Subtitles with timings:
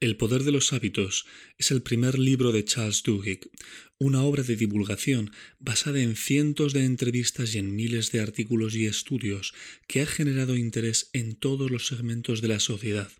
[0.00, 3.50] El poder de los hábitos es el primer libro de Charles Duhigg,
[3.98, 8.86] una obra de divulgación basada en cientos de entrevistas y en miles de artículos y
[8.86, 9.54] estudios
[9.88, 13.10] que ha generado interés en todos los segmentos de la sociedad.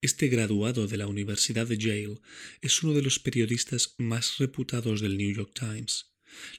[0.00, 2.18] Este graduado de la Universidad de Yale
[2.60, 6.09] es uno de los periodistas más reputados del New York Times.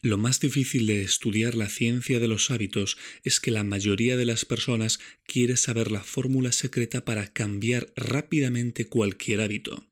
[0.01, 4.25] Lo más difícil de estudiar la ciencia de los hábitos es que la mayoría de
[4.25, 9.87] las personas quiere saber la fórmula secreta para cambiar rápidamente cualquier hábito.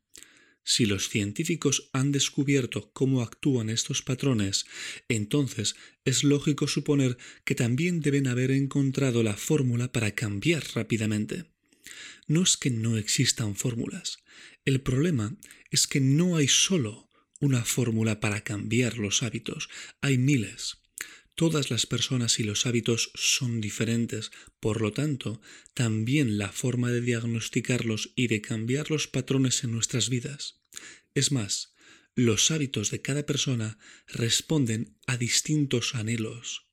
[0.63, 4.66] Si los científicos han descubierto cómo actúan estos patrones,
[5.07, 11.46] entonces es lógico suponer que también deben haber encontrado la fórmula para cambiar rápidamente.
[12.27, 14.20] No es que no existan fórmulas,
[14.63, 15.35] el problema
[15.71, 17.09] es que no hay solo
[17.39, 19.70] una fórmula para cambiar los hábitos.
[20.02, 20.77] Hay miles.
[21.35, 25.41] Todas las personas y los hábitos son diferentes, por lo tanto,
[25.73, 30.59] también la forma de diagnosticarlos y de cambiar los patrones en nuestras vidas.
[31.15, 31.73] Es más,
[32.13, 36.65] los hábitos de cada persona responden a distintos anhelos.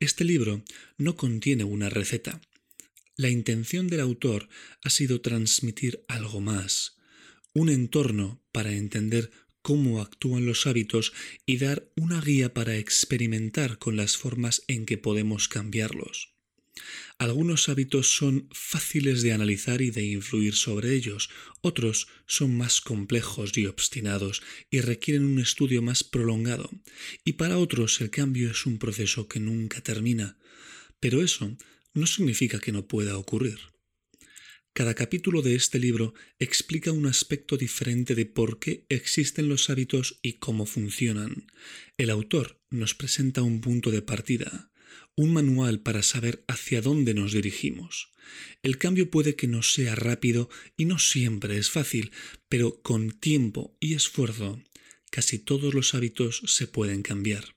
[0.00, 0.64] Este libro
[0.98, 2.40] no contiene una receta.
[3.14, 4.48] La intención del autor
[4.82, 6.96] ha sido transmitir algo más,
[7.52, 9.30] un entorno para entender
[9.62, 11.12] cómo actúan los hábitos
[11.46, 16.34] y dar una guía para experimentar con las formas en que podemos cambiarlos.
[17.18, 21.28] Algunos hábitos son fáciles de analizar y de influir sobre ellos,
[21.60, 26.70] otros son más complejos y obstinados y requieren un estudio más prolongado,
[27.24, 30.38] y para otros el cambio es un proceso que nunca termina.
[31.00, 31.56] Pero eso
[31.92, 33.58] no significa que no pueda ocurrir.
[34.72, 40.20] Cada capítulo de este libro explica un aspecto diferente de por qué existen los hábitos
[40.22, 41.50] y cómo funcionan.
[41.96, 44.70] El autor nos presenta un punto de partida,
[45.16, 48.12] un manual para saber hacia dónde nos dirigimos.
[48.62, 52.12] El cambio puede que no sea rápido y no siempre es fácil,
[52.48, 54.62] pero con tiempo y esfuerzo
[55.10, 57.56] casi todos los hábitos se pueden cambiar.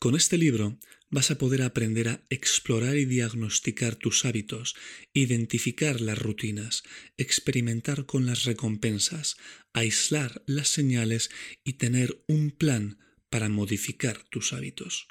[0.00, 0.78] Con este libro
[1.10, 4.76] vas a poder aprender a explorar y diagnosticar tus hábitos,
[5.12, 6.84] identificar las rutinas,
[7.16, 9.36] experimentar con las recompensas,
[9.72, 11.30] aislar las señales
[11.64, 15.08] y tener un plan para modificar tus hábitos.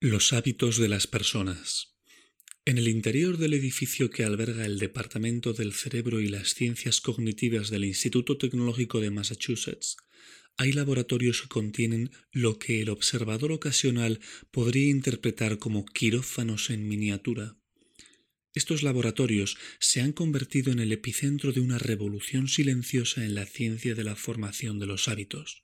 [0.00, 1.96] Los hábitos de las personas.
[2.64, 7.70] En el interior del edificio que alberga el Departamento del Cerebro y las Ciencias Cognitivas
[7.70, 9.96] del Instituto Tecnológico de Massachusetts,
[10.56, 17.56] hay laboratorios que contienen lo que el observador ocasional podría interpretar como quirófanos en miniatura.
[18.54, 23.94] Estos laboratorios se han convertido en el epicentro de una revolución silenciosa en la ciencia
[23.94, 25.62] de la formación de los hábitos.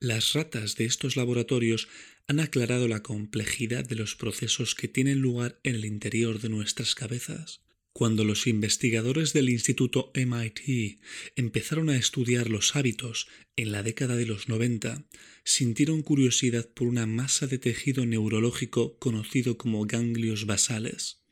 [0.00, 1.88] Las ratas de estos laboratorios
[2.26, 6.94] han aclarado la complejidad de los procesos que tienen lugar en el interior de nuestras
[6.94, 7.63] cabezas.
[7.96, 10.98] Cuando los investigadores del Instituto MIT
[11.36, 15.06] empezaron a estudiar los hábitos en la década de los 90,
[15.44, 21.22] sintieron curiosidad por una masa de tejido neurológico conocido como ganglios basales.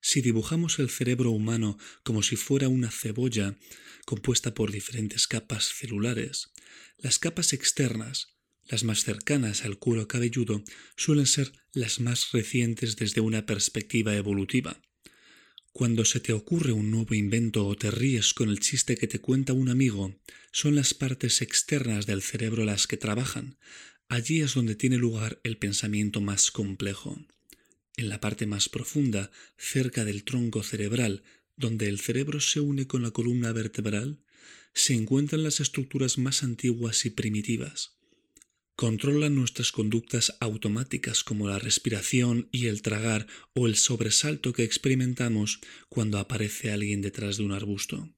[0.00, 3.58] Si dibujamos el cerebro humano como si fuera una cebolla
[4.06, 6.52] compuesta por diferentes capas celulares,
[6.96, 10.64] las capas externas, las más cercanas al cuero cabelludo,
[10.96, 14.80] suelen ser las más recientes desde una perspectiva evolutiva.
[15.76, 19.18] Cuando se te ocurre un nuevo invento o te ríes con el chiste que te
[19.18, 20.18] cuenta un amigo,
[20.50, 23.58] son las partes externas del cerebro las que trabajan.
[24.08, 27.18] Allí es donde tiene lugar el pensamiento más complejo.
[27.98, 31.24] En la parte más profunda, cerca del tronco cerebral,
[31.58, 34.22] donde el cerebro se une con la columna vertebral,
[34.72, 37.95] se encuentran las estructuras más antiguas y primitivas
[38.76, 45.60] controlan nuestras conductas automáticas como la respiración y el tragar o el sobresalto que experimentamos
[45.88, 48.10] cuando aparece alguien detrás de un arbusto.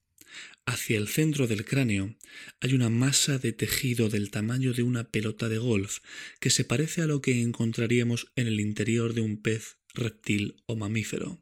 [0.67, 2.17] Hacia el centro del cráneo
[2.61, 6.01] hay una masa de tejido del tamaño de una pelota de golf
[6.41, 10.77] que se parece a lo que encontraríamos en el interior de un pez, reptil o
[10.77, 11.41] mamífero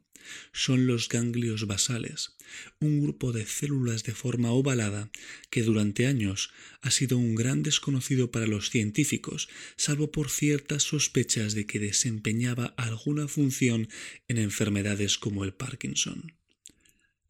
[0.53, 2.35] son los ganglios basales,
[2.79, 5.11] un grupo de células de forma ovalada
[5.49, 6.51] que durante años
[6.81, 12.73] ha sido un gran desconocido para los científicos, salvo por ciertas sospechas de que desempeñaba
[12.77, 13.89] alguna función
[14.27, 16.33] en enfermedades como el Parkinson.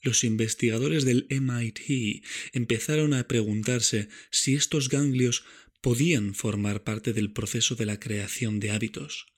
[0.02, 2.24] Los investigadores del MIT
[2.54, 5.44] empezaron a preguntarse si estos ganglios
[5.82, 9.37] podían formar parte del proceso de la creación de hábitos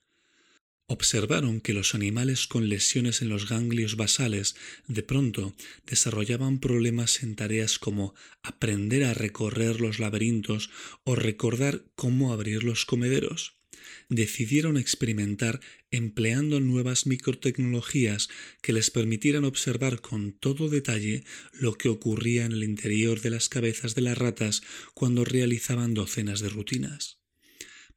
[0.89, 4.55] observaron que los animales con lesiones en los ganglios basales
[4.87, 5.55] de pronto
[5.85, 10.71] desarrollaban problemas en tareas como aprender a recorrer los laberintos
[11.03, 13.55] o recordar cómo abrir los comederos.
[14.09, 15.59] decidieron experimentar
[15.91, 18.27] empleando nuevas microtecnologías
[18.61, 23.49] que les permitieran observar con todo detalle lo que ocurría en el interior de las
[23.49, 24.63] cabezas de las ratas
[24.95, 27.18] cuando realizaban docenas de rutinas.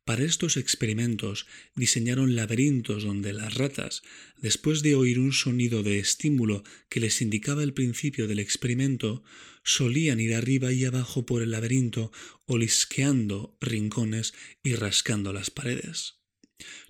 [0.05, 1.47] Para estos experimentos
[1.77, 4.03] diseñaron laberintos donde las ratas,
[4.37, 9.23] después de oír un sonido de estímulo que les indicaba el principio del experimento,
[9.63, 12.11] solían ir arriba y abajo por el laberinto,
[12.47, 14.35] olisqueando rincones
[14.65, 16.17] y rascando las paredes.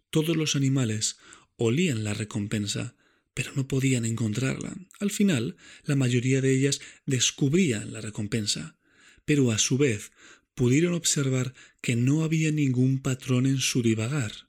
[0.09, 1.19] Todos los animales
[1.57, 2.97] olían la recompensa,
[3.35, 4.75] pero no podían encontrarla.
[5.01, 8.79] Al final, la mayoría de ellas descubrían la recompensa,
[9.25, 10.13] pero a su vez
[10.55, 14.49] pudieron observar que no había ningún patrón en su divagar.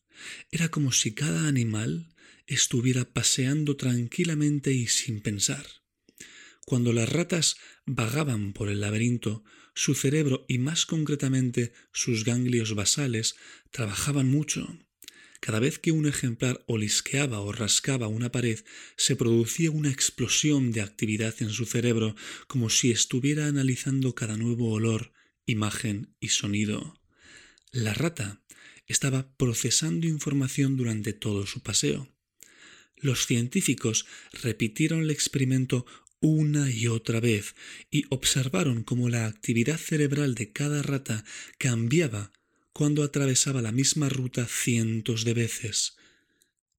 [0.52, 2.14] Era como si cada animal
[2.48, 5.66] estuviera paseando tranquilamente y sin pensar.
[6.66, 13.36] Cuando las ratas vagaban por el laberinto, su cerebro y más concretamente sus ganglios basales
[13.72, 14.78] trabajaban mucho.
[15.40, 18.60] Cada vez que un ejemplar olisqueaba o rascaba una pared,
[18.96, 22.16] se producía una explosión de actividad en su cerebro,
[22.48, 25.12] como si estuviera analizando cada nuevo olor,
[25.46, 27.00] imagen y sonido.
[27.72, 28.42] La rata
[28.88, 32.10] estaba procesando información durante todo su paseo.
[32.96, 35.86] Los científicos repitieron el experimento
[36.20, 37.56] una y otra vez
[37.92, 41.26] y observaron cómo la actividad cerebral de cada rata
[41.58, 42.32] cambiaba
[42.72, 45.98] cuando atravesaba la misma ruta cientos de veces.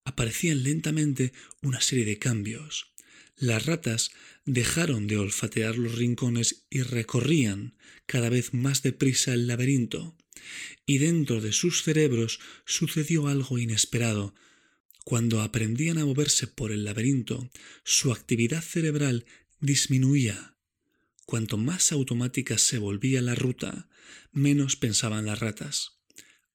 [0.05, 1.33] Aparecían lentamente
[1.63, 2.94] una serie de cambios.
[3.37, 4.11] Las ratas
[4.45, 7.77] dejaron de olfatear los rincones y recorrían
[8.07, 10.17] cada vez más deprisa el laberinto.
[10.87, 14.35] Y dentro de sus cerebros sucedió algo inesperado.
[15.05, 17.51] Cuando aprendían a moverse por el laberinto,
[17.83, 19.27] su actividad cerebral
[19.61, 20.57] disminuía.
[21.27, 23.89] Cuanto más automática se volvía la ruta,
[24.33, 25.94] menos pensaban las ratas.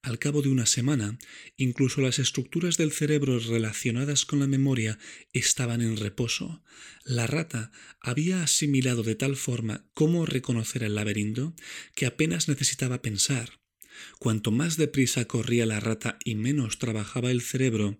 [0.02, 1.18] Al cabo de una semana,
[1.58, 4.98] incluso las estructuras del cerebro relacionadas con la memoria
[5.34, 6.64] estaban en reposo.
[7.04, 7.70] La rata
[8.00, 11.54] había asimilado de tal forma cómo reconocer el laberinto
[11.94, 13.60] que apenas necesitaba pensar.
[14.18, 17.98] Cuanto más deprisa corría la rata y menos trabajaba el cerebro,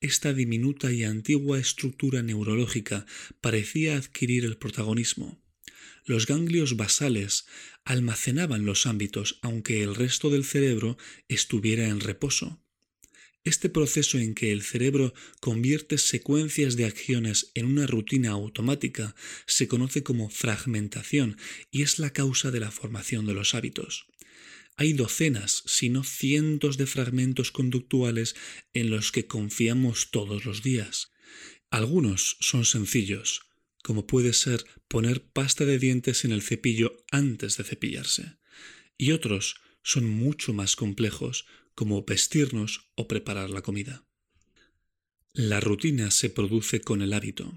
[0.00, 3.04] esta diminuta y antigua estructura neurológica
[3.42, 5.41] parecía adquirir el protagonismo.
[6.04, 7.46] Los ganglios basales
[7.84, 12.60] almacenaban los ámbitos aunque el resto del cerebro estuviera en reposo.
[13.44, 19.16] Este proceso en que el cerebro convierte secuencias de acciones en una rutina automática
[19.46, 21.36] se conoce como fragmentación
[21.70, 24.06] y es la causa de la formación de los hábitos.
[24.76, 28.36] Hay docenas, si no cientos de fragmentos conductuales
[28.74, 31.10] en los que confiamos todos los días.
[31.70, 33.51] Algunos son sencillos,
[33.82, 38.36] como puede ser poner pasta de dientes en el cepillo antes de cepillarse,
[38.96, 44.04] y otros son mucho más complejos, como vestirnos o preparar la comida.
[45.32, 47.54] La rutina se produce con el hábito.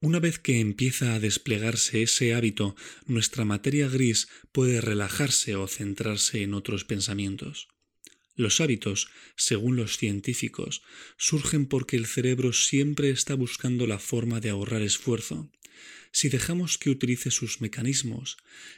[0.00, 2.76] Una vez que empieza a desplegarse ese hábito,
[3.06, 7.68] nuestra materia gris puede relajarse o centrarse en otros pensamientos.
[8.38, 10.82] Los hábitos, según los científicos,
[11.16, 15.50] surgen porque el cerebro siempre está buscando la forma de ahorrar esfuerzo.
[16.12, 18.36] Si dejamos que utilice sus mecanismos,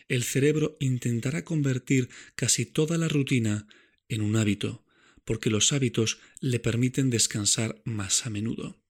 [0.08, 3.66] el cerebro intentará convertir casi toda la rutina
[4.08, 4.82] en un hábito,
[5.26, 8.80] porque los hábitos le permiten descansar más a menudo.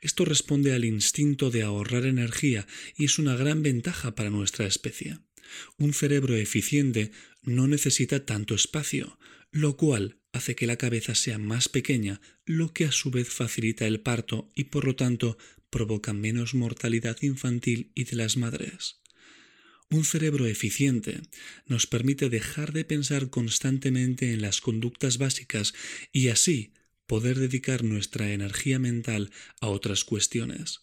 [0.00, 2.66] Esto responde al instinto de ahorrar energía
[2.96, 5.18] y es una gran ventaja para nuestra especie.
[5.76, 7.12] Un cerebro eficiente
[7.42, 9.18] no necesita tanto espacio,
[9.50, 13.86] lo cual hace que la cabeza sea más pequeña, lo que a su vez facilita
[13.86, 15.38] el parto y por lo tanto
[15.70, 19.00] provoca menos mortalidad infantil y de las madres.
[19.88, 21.20] Un cerebro eficiente
[21.66, 25.74] nos permite dejar de pensar constantemente en las conductas básicas
[26.12, 26.72] y así
[27.06, 30.80] poder dedicar nuestra energía mental a otras cuestiones.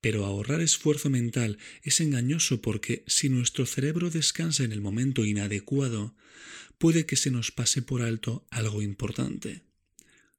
[0.00, 6.16] Pero ahorrar esfuerzo mental es engañoso porque si nuestro cerebro descansa en el momento inadecuado,
[6.78, 9.62] puede que se nos pase por alto algo importante.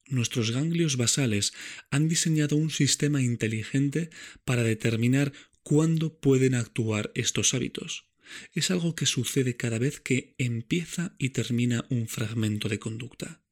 [0.07, 1.53] Nuestros ganglios basales
[1.91, 4.09] han diseñado un sistema inteligente
[4.43, 8.05] para determinar cuándo pueden actuar estos hábitos.
[8.53, 13.43] Es algo que sucede cada vez que empieza y termina un fragmento de conducta.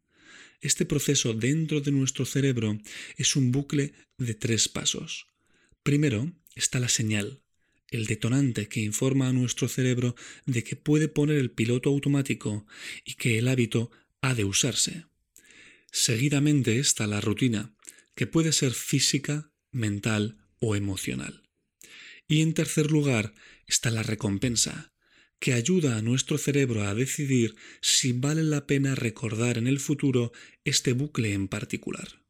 [0.59, 2.79] Este proceso dentro de nuestro cerebro
[3.17, 5.27] es un bucle de tres pasos.
[5.83, 7.43] Primero está la señal,
[7.89, 10.15] el detonante que informa a nuestro cerebro
[10.45, 12.65] de que puede poner el piloto automático
[13.05, 13.91] y que el hábito
[14.21, 15.05] ha de usarse.
[15.91, 17.75] Seguidamente está la rutina,
[18.15, 21.43] que puede ser física, mental o emocional.
[22.27, 23.33] Y en tercer lugar
[23.67, 24.93] está la recompensa,
[25.39, 30.31] que ayuda a nuestro cerebro a decidir si vale la pena recordar en el futuro
[30.65, 32.21] este bucle en particular.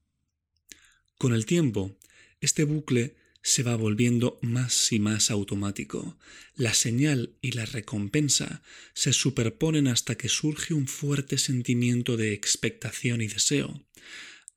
[1.17, 1.97] Con el tiempo,
[2.41, 3.15] este bucle
[3.47, 6.19] se va volviendo más y más automático.
[6.53, 8.61] La señal y la recompensa
[8.93, 13.87] se superponen hasta que surge un fuerte sentimiento de expectación y deseo.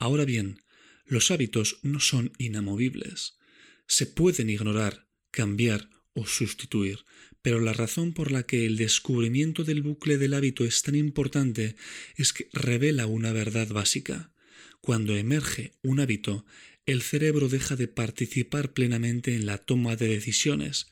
[0.01, 0.65] Ahora bien,
[1.07, 3.39] los hábitos no son inamovibles.
[3.87, 7.05] Se pueden ignorar, cambiar o sustituir,
[7.43, 11.77] pero la razón por la que el descubrimiento del bucle del hábito es tan importante
[12.17, 14.33] es que revela una verdad básica.
[14.81, 16.45] Cuando emerge un hábito,
[16.87, 20.87] el cerebro deja de participar plenamente en la toma de decisiones,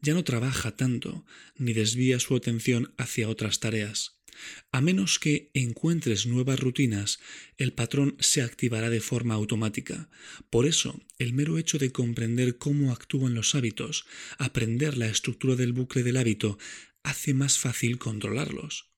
[0.00, 1.24] ya no trabaja tanto,
[1.56, 4.18] ni desvía su atención hacia otras tareas.
[4.70, 7.20] A menos que encuentres nuevas rutinas,
[7.58, 10.08] el patrón se activará de forma automática.
[10.50, 14.06] Por eso, el mero hecho de comprender cómo actúan los hábitos,
[14.38, 16.58] aprender la estructura del bucle del hábito,
[17.02, 18.90] hace más fácil controlarlos.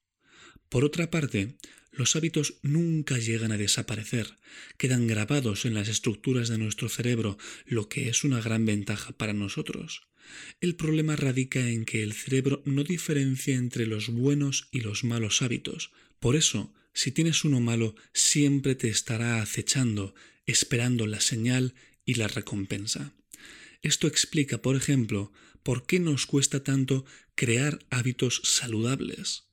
[0.69, 1.57] Por otra parte,
[1.97, 4.39] los hábitos nunca llegan a desaparecer,
[4.77, 9.33] quedan grabados en las estructuras de nuestro cerebro, lo que es una gran ventaja para
[9.33, 10.03] nosotros.
[10.61, 15.43] El problema radica en que el cerebro no diferencia entre los buenos y los malos
[15.43, 15.93] hábitos.
[16.19, 20.15] Por eso, si tienes uno malo, siempre te estará acechando,
[20.47, 21.75] esperando la señal
[22.05, 23.13] y la recompensa.
[23.83, 25.33] Esto explica, por ejemplo,
[25.63, 29.45] por qué nos cuesta tanto crear hábitos saludables.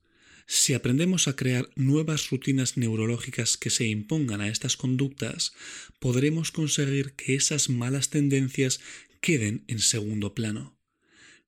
[0.46, 5.52] Si aprendemos a crear nuevas rutinas neurológicas que se impongan a estas conductas,
[5.98, 8.80] podremos conseguir que esas malas tendencias
[9.20, 10.78] queden en segundo plano.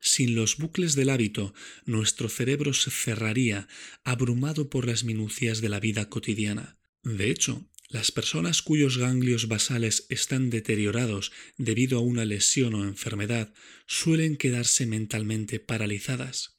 [0.00, 1.54] Sin los bucles del hábito,
[1.86, 3.68] nuestro cerebro se cerraría,
[4.04, 6.76] abrumado por las minucias de la vida cotidiana.
[7.02, 13.52] De hecho, las personas cuyos ganglios basales están deteriorados debido a una lesión o enfermedad
[13.86, 16.54] suelen quedarse mentalmente paralizadas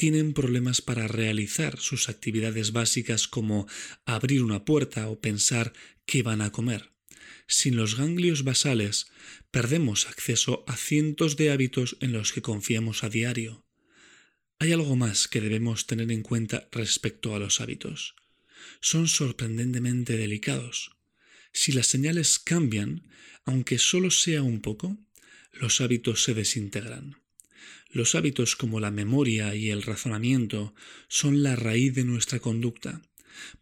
[0.00, 3.68] tienen problemas para realizar sus actividades básicas como
[4.06, 5.74] abrir una puerta o pensar
[6.06, 6.90] qué van a comer.
[7.46, 9.08] Sin los ganglios basales,
[9.50, 13.66] perdemos acceso a cientos de hábitos en los que confiamos a diario.
[14.58, 18.14] Hay algo más que debemos tener en cuenta respecto a los hábitos.
[18.80, 20.92] Son sorprendentemente delicados.
[21.52, 23.06] Si las señales cambian,
[23.44, 24.96] aunque solo sea un poco,
[25.52, 27.19] los hábitos se desintegran.
[27.92, 30.74] Los hábitos como la memoria y el razonamiento
[31.08, 33.02] son la raíz de nuestra conducta.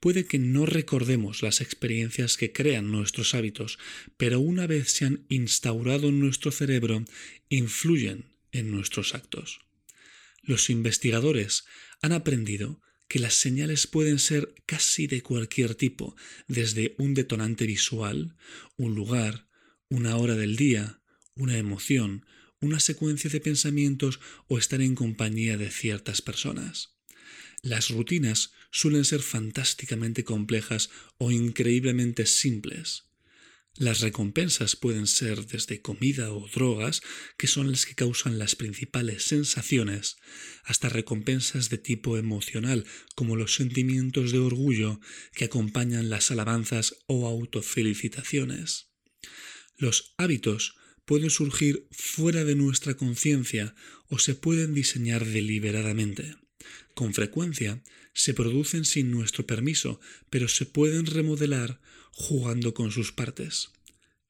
[0.00, 3.78] Puede que no recordemos las experiencias que crean nuestros hábitos,
[4.16, 7.04] pero una vez se han instaurado en nuestro cerebro,
[7.49, 9.61] influyen en nuestros actos.
[10.42, 11.64] Los investigadores
[12.02, 16.14] han aprendido que las señales pueden ser casi de cualquier tipo,
[16.47, 18.37] desde un detonante visual,
[18.76, 19.49] un lugar,
[19.88, 21.00] una hora del día,
[21.35, 22.26] una emoción,
[22.61, 26.99] una secuencia de pensamientos o estar en compañía de ciertas personas.
[27.62, 33.05] Las rutinas suelen ser fantásticamente complejas o increíblemente simples.
[33.75, 37.00] Las recompensas pueden ser desde comida o drogas,
[37.37, 40.17] que son las que causan las principales sensaciones,
[40.65, 42.85] hasta recompensas de tipo emocional,
[43.15, 45.00] como los sentimientos de orgullo
[45.33, 48.88] que acompañan las alabanzas o autofelicitaciones.
[49.77, 50.75] Los hábitos
[51.09, 53.75] pueden surgir fuera de nuestra conciencia
[54.09, 56.37] o se pueden diseñar deliberadamente.
[56.93, 61.81] Con frecuencia se producen sin nuestro permiso, pero se pueden remodelar
[62.12, 63.71] jugando con sus partes.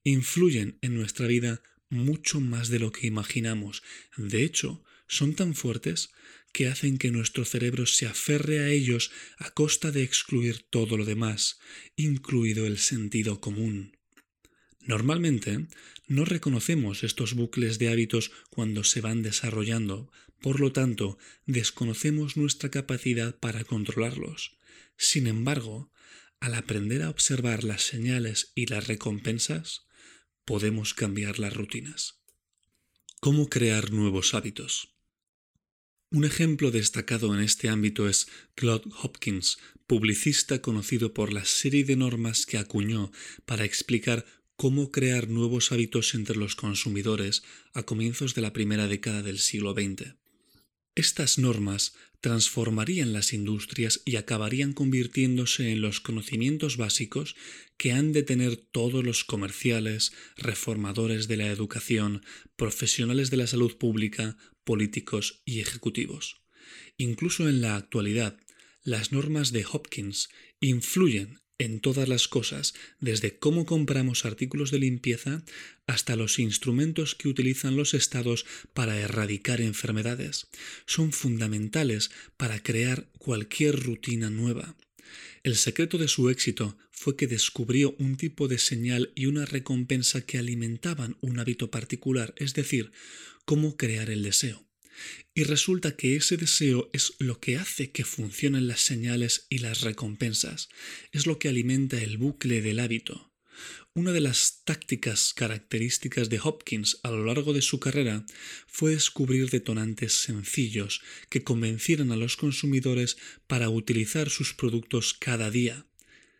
[0.05, 3.83] Influyen en nuestra vida mucho más de lo que imaginamos.
[4.17, 6.11] De hecho, son tan fuertes
[6.53, 11.05] que hacen que nuestro cerebro se aferre a ellos a costa de excluir todo lo
[11.05, 11.59] demás,
[11.97, 13.98] incluido el sentido común.
[14.89, 15.67] Normalmente
[16.07, 22.71] no reconocemos estos bucles de hábitos cuando se van desarrollando, por lo tanto desconocemos nuestra
[22.71, 24.57] capacidad para controlarlos.
[24.97, 25.93] Sin embargo,
[26.41, 29.87] al aprender a observar las señales y las recompensas,
[30.47, 32.23] podemos cambiar las rutinas.
[33.21, 34.95] ¿Cómo crear nuevos hábitos?
[36.11, 41.97] Un ejemplo destacado en este ámbito es Claude Hopkins, publicista conocido por la serie de
[41.97, 43.13] normas que acuñó
[43.45, 44.25] para explicar
[44.59, 49.73] cómo crear nuevos hábitos entre los consumidores a comienzos de la primera década del siglo
[49.73, 50.17] XX.
[50.97, 57.37] Estas normas transformarían las industrias y acabarían convirtiéndose en los conocimientos básicos
[57.77, 62.25] que han de tener todos los comerciales, reformadores de la educación,
[62.57, 66.43] profesionales de la salud pública, políticos y ejecutivos.
[66.97, 68.37] Incluso en la actualidad,
[68.83, 75.43] las normas de Hopkins influyen en todas las cosas, desde cómo compramos artículos de limpieza
[75.87, 80.47] hasta los instrumentos que utilizan los estados para erradicar enfermedades,
[80.87, 84.77] son fundamentales para crear cualquier rutina nueva.
[85.43, 90.21] El secreto de su éxito fue que descubrió un tipo de señal y una recompensa
[90.21, 92.93] que alimentaban un hábito particular, es decir,
[93.45, 94.68] cómo crear el deseo.
[95.35, 99.83] Y resulta que ese deseo es lo que hace que funcionen las señales y las
[99.83, 100.69] recompensas,
[101.13, 103.33] es lo que alimenta el bucle del hábito.
[103.95, 108.25] Una de las tácticas características de Hopkins a lo largo de su carrera
[108.67, 115.87] fue descubrir detonantes sencillos que convencieran a los consumidores para utilizar sus productos cada día.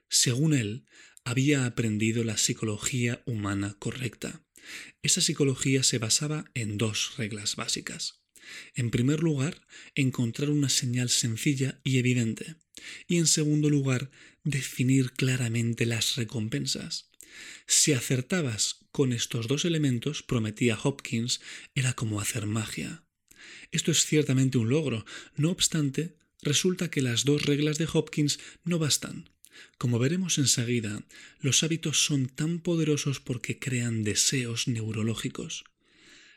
[0.09, 0.85] Según él,
[1.25, 4.45] había aprendido la psicología humana correcta.
[5.03, 8.23] Esa psicología se basaba en dos reglas básicas.
[8.75, 9.61] En primer lugar,
[9.95, 12.57] encontrar una señal sencilla y evidente.
[13.07, 14.11] Y en segundo lugar,
[14.45, 17.11] definir claramente las recompensas.
[17.67, 21.41] Si acertabas con estos dos elementos, prometía Hopkins,
[21.75, 23.05] era como hacer magia.
[23.71, 25.05] Esto es ciertamente un logro.
[25.37, 29.29] No obstante, resulta que las dos reglas de Hopkins no bastan.
[29.77, 31.03] Como veremos enseguida,
[31.41, 35.65] los hábitos son tan poderosos porque crean deseos neurológicos.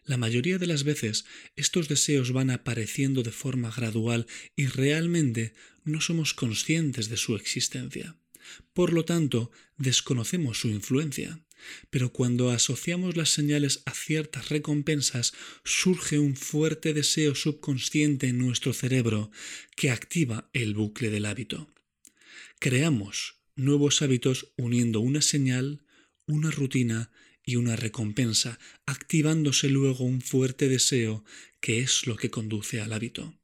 [0.03, 5.53] La mayoría de las veces estos deseos van apareciendo de forma gradual y realmente
[5.84, 8.17] no somos conscientes de su existencia.
[8.74, 11.39] Por lo tanto, desconocemos su influencia.
[11.91, 18.74] Pero cuando asociamos las señales a ciertas recompensas, surge un fuerte deseo subconsciente en nuestro
[18.74, 19.31] cerebro
[19.75, 21.72] que activa el bucle del hábito.
[22.60, 25.84] Creamos nuevos hábitos uniendo una señal,
[26.25, 27.12] una rutina
[27.45, 31.24] y una recompensa, activándose luego un fuerte deseo
[31.60, 33.36] que es lo que conduce al hábito.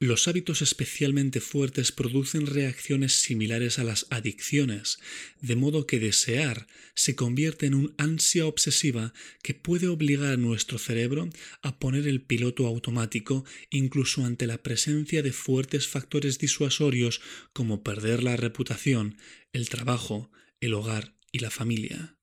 [0.00, 4.98] Los hábitos especialmente fuertes producen reacciones similares a las adicciones,
[5.40, 10.78] de modo que desear se convierte en un ansia obsesiva que puede obligar a nuestro
[10.78, 11.30] cerebro
[11.62, 17.20] a poner el piloto automático incluso ante la presencia de fuertes factores disuasorios
[17.52, 19.16] como perder la reputación,
[19.52, 22.13] el trabajo, el hogar y la familia.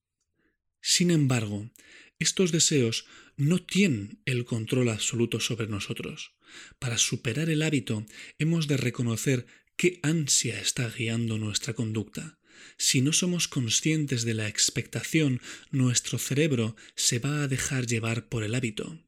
[0.82, 1.70] Sin embargo,
[2.20, 3.06] estos deseos
[3.38, 6.34] no tienen el control absoluto sobre nosotros.
[6.80, 8.06] Para superar el hábito
[8.40, 9.46] hemos de reconocer
[9.76, 12.38] qué ansia está guiando nuestra conducta.
[12.78, 15.42] Si no somos conscientes de la expectación,
[15.72, 19.00] nuestro cerebro se va a dejar llevar por el hábito.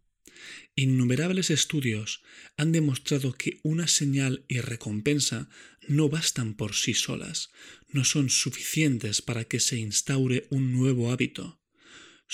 [0.76, 2.24] Innumerables estudios
[2.58, 5.50] han demostrado que una señal y recompensa
[5.88, 7.52] no bastan por sí solas,
[7.90, 11.63] no son suficientes para que se instaure un nuevo hábito.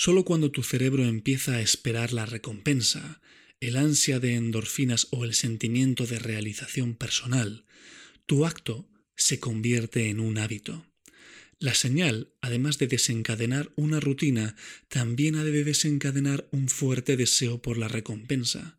[0.02, 3.20] Solo cuando tu cerebro empieza a esperar la recompensa,
[3.60, 7.66] el ansia de endorfinas o el sentimiento de realización personal,
[8.24, 10.86] tu acto se convierte en un hábito.
[11.58, 14.56] La señal, además de desencadenar una rutina,
[14.88, 18.78] también ha de desencadenar un fuerte deseo por la recompensa.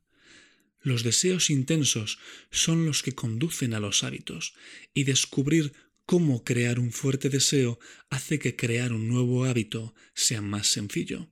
[0.81, 2.17] Los deseos intensos
[2.49, 4.55] son los que conducen a los hábitos,
[4.95, 5.73] y descubrir
[6.11, 11.31] cómo crear un fuerte deseo hace que crear un nuevo hábito sea más sencillo.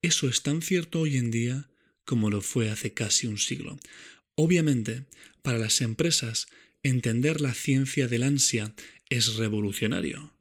[0.00, 1.68] Eso es tan cierto hoy en día
[2.06, 3.78] como lo fue hace casi un siglo.
[4.36, 5.04] Obviamente,
[5.42, 6.46] para las empresas,
[6.82, 8.74] entender la ciencia del ansia
[9.10, 10.34] es revolucionario.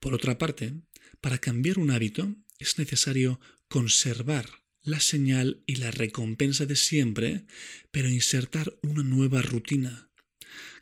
[0.00, 0.72] Por otra parte,
[1.20, 4.46] para cambiar un hábito es necesario conservar
[4.82, 7.44] la señal y la recompensa de siempre,
[7.92, 10.10] pero insertar una nueva rutina,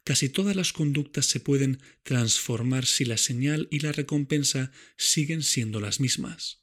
[0.05, 5.81] Casi todas las conductas se pueden transformar si la señal y la recompensa siguen siendo
[5.81, 6.63] las mismas.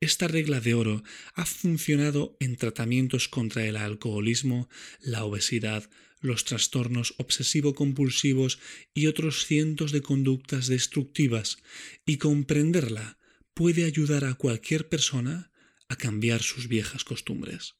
[0.00, 1.02] Esta regla de oro
[1.34, 4.68] ha funcionado en tratamientos contra el alcoholismo,
[5.00, 5.88] la obesidad,
[6.20, 8.58] los trastornos obsesivo-compulsivos
[8.94, 11.58] y otros cientos de conductas destructivas,
[12.06, 13.18] y comprenderla
[13.54, 15.52] puede ayudar a cualquier persona
[15.88, 17.77] a cambiar sus viejas costumbres.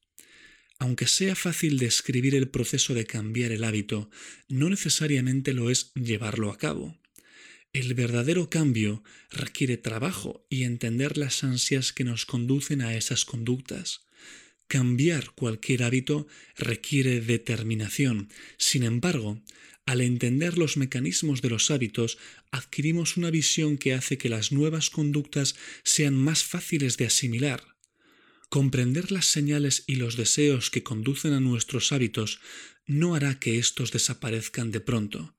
[0.79, 4.11] Aunque sea fácil describir el proceso de cambiar el hábito,
[4.49, 6.97] no necesariamente lo es llevarlo a cabo.
[7.73, 14.07] El verdadero cambio requiere trabajo y entender las ansias que nos conducen a esas conductas.
[14.69, 18.29] Cambiar cualquier hábito requiere determinación.
[18.57, 19.43] Sin embargo,
[19.85, 22.19] al entender los mecanismos de los hábitos,
[22.51, 27.78] adquirimos una visión que hace que las nuevas conductas sean más fáciles de asimilar.
[28.48, 32.40] Comprender las señales y los deseos que conducen a nuestros hábitos
[32.87, 35.34] no hará que éstos desaparezcan de pronto,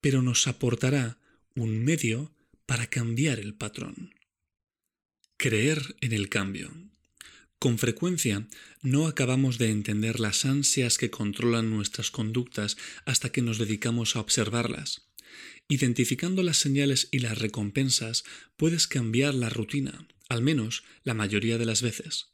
[0.00, 1.18] pero nos aportará
[1.54, 2.34] un medio
[2.66, 4.14] para cambiar el patrón.
[5.38, 6.70] Creer en el cambio.
[7.58, 8.46] Con frecuencia
[8.82, 14.20] no acabamos de entender las ansias que controlan nuestras conductas hasta que nos dedicamos a
[14.20, 15.08] observarlas.
[15.68, 18.24] Identificando las señales y las recompensas,
[18.56, 22.29] puedes cambiar la rutina, al menos la mayoría de las veces.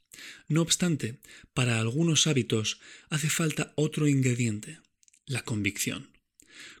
[0.47, 1.19] No obstante,
[1.53, 4.79] para algunos hábitos hace falta otro ingrediente,
[5.25, 6.09] la convicción.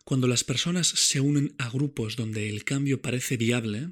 [0.03, 3.91] Cuando las personas se unen a grupos donde el cambio parece viable,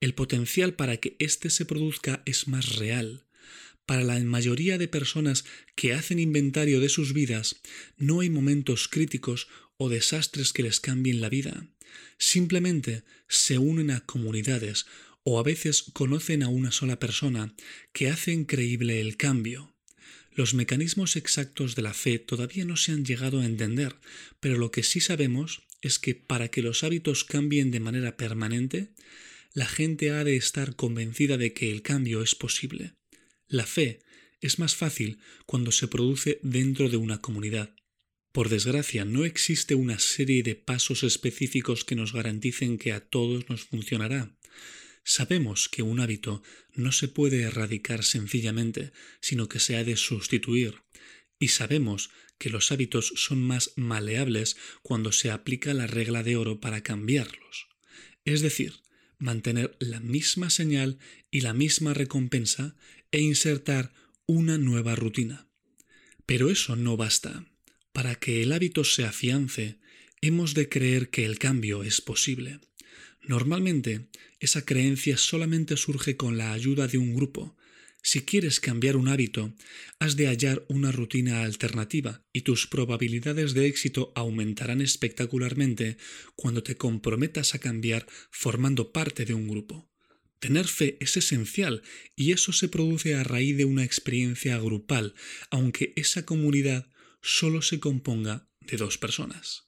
[0.00, 3.24] el potencial para que éste se produzca es más real.
[3.86, 5.44] Para la mayoría de personas
[5.74, 7.62] que hacen inventario de sus vidas,
[7.96, 11.68] no hay momentos críticos o desastres que les cambien la vida.
[12.18, 14.86] Simplemente se unen a comunidades
[15.28, 17.52] o a veces conocen a una sola persona
[17.92, 19.74] que hace increíble el cambio.
[20.30, 23.96] Los mecanismos exactos de la fe todavía no se han llegado a entender,
[24.38, 28.92] pero lo que sí sabemos es que para que los hábitos cambien de manera permanente,
[29.52, 32.94] la gente ha de estar convencida de que el cambio es posible.
[33.48, 33.98] La fe
[34.40, 37.74] es más fácil cuando se produce dentro de una comunidad.
[38.30, 43.48] Por desgracia, no existe una serie de pasos específicos que nos garanticen que a todos
[43.48, 44.36] nos funcionará.
[45.08, 46.42] Sabemos que un hábito
[46.74, 48.90] no se puede erradicar sencillamente,
[49.20, 50.82] sino que se ha de sustituir.
[51.38, 56.58] Y sabemos que los hábitos son más maleables cuando se aplica la regla de oro
[56.58, 57.68] para cambiarlos.
[58.24, 58.80] Es decir,
[59.16, 60.98] mantener la misma señal
[61.30, 62.74] y la misma recompensa
[63.12, 63.94] e insertar
[64.26, 65.48] una nueva rutina.
[66.26, 67.46] Pero eso no basta.
[67.92, 69.78] Para que el hábito se afiance,
[70.20, 72.58] hemos de creer que el cambio es posible.
[73.26, 74.08] Normalmente,
[74.38, 77.56] esa creencia solamente surge con la ayuda de un grupo.
[78.00, 79.52] Si quieres cambiar un hábito,
[79.98, 85.96] has de hallar una rutina alternativa y tus probabilidades de éxito aumentarán espectacularmente
[86.36, 89.90] cuando te comprometas a cambiar formando parte de un grupo.
[90.38, 91.82] Tener fe es esencial
[92.14, 95.14] y eso se produce a raíz de una experiencia grupal,
[95.50, 96.88] aunque esa comunidad
[97.22, 99.65] solo se componga de dos personas.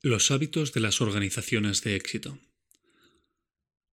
[0.00, 2.38] Los hábitos de las organizaciones de éxito.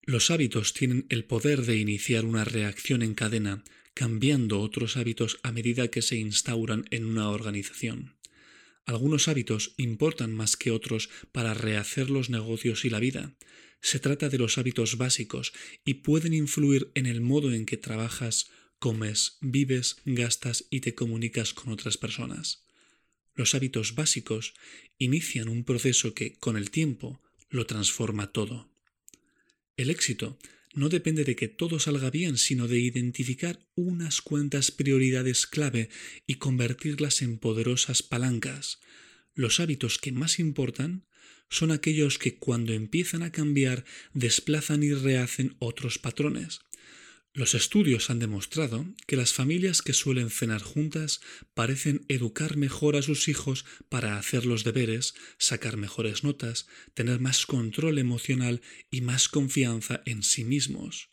[0.04, 3.64] Los hábitos tienen el poder de iniciar una reacción en cadena,
[3.96, 8.18] cambiando otros hábitos a medida que se instauran en una organización.
[8.86, 13.36] Algunos hábitos importan más que otros para rehacer los negocios y la vida.
[13.82, 15.54] Se trata de los hábitos básicos
[15.86, 21.56] y pueden influir en el modo en que trabajas, comes, vives, gastas y te comunicas
[21.56, 22.65] con otras personas.
[23.36, 24.54] Los hábitos básicos
[24.98, 28.72] inician un proceso que, con el tiempo, lo transforma todo.
[29.78, 30.40] El éxito
[30.74, 35.90] no depende de que todo salga bien, sino de identificar unas cuantas prioridades clave
[36.26, 38.80] y convertirlas en poderosas palancas.
[39.34, 41.06] Los hábitos que más importan
[41.50, 46.60] son aquellos que cuando empiezan a cambiar desplazan y rehacen otros patrones.
[47.36, 51.20] Los estudios han demostrado que las familias que suelen cenar juntas
[51.54, 57.46] parecen educar mejor a sus hijos para hacer los deberes, sacar mejores notas, tener más
[57.46, 61.10] control emocional y más confianza en sí mismos.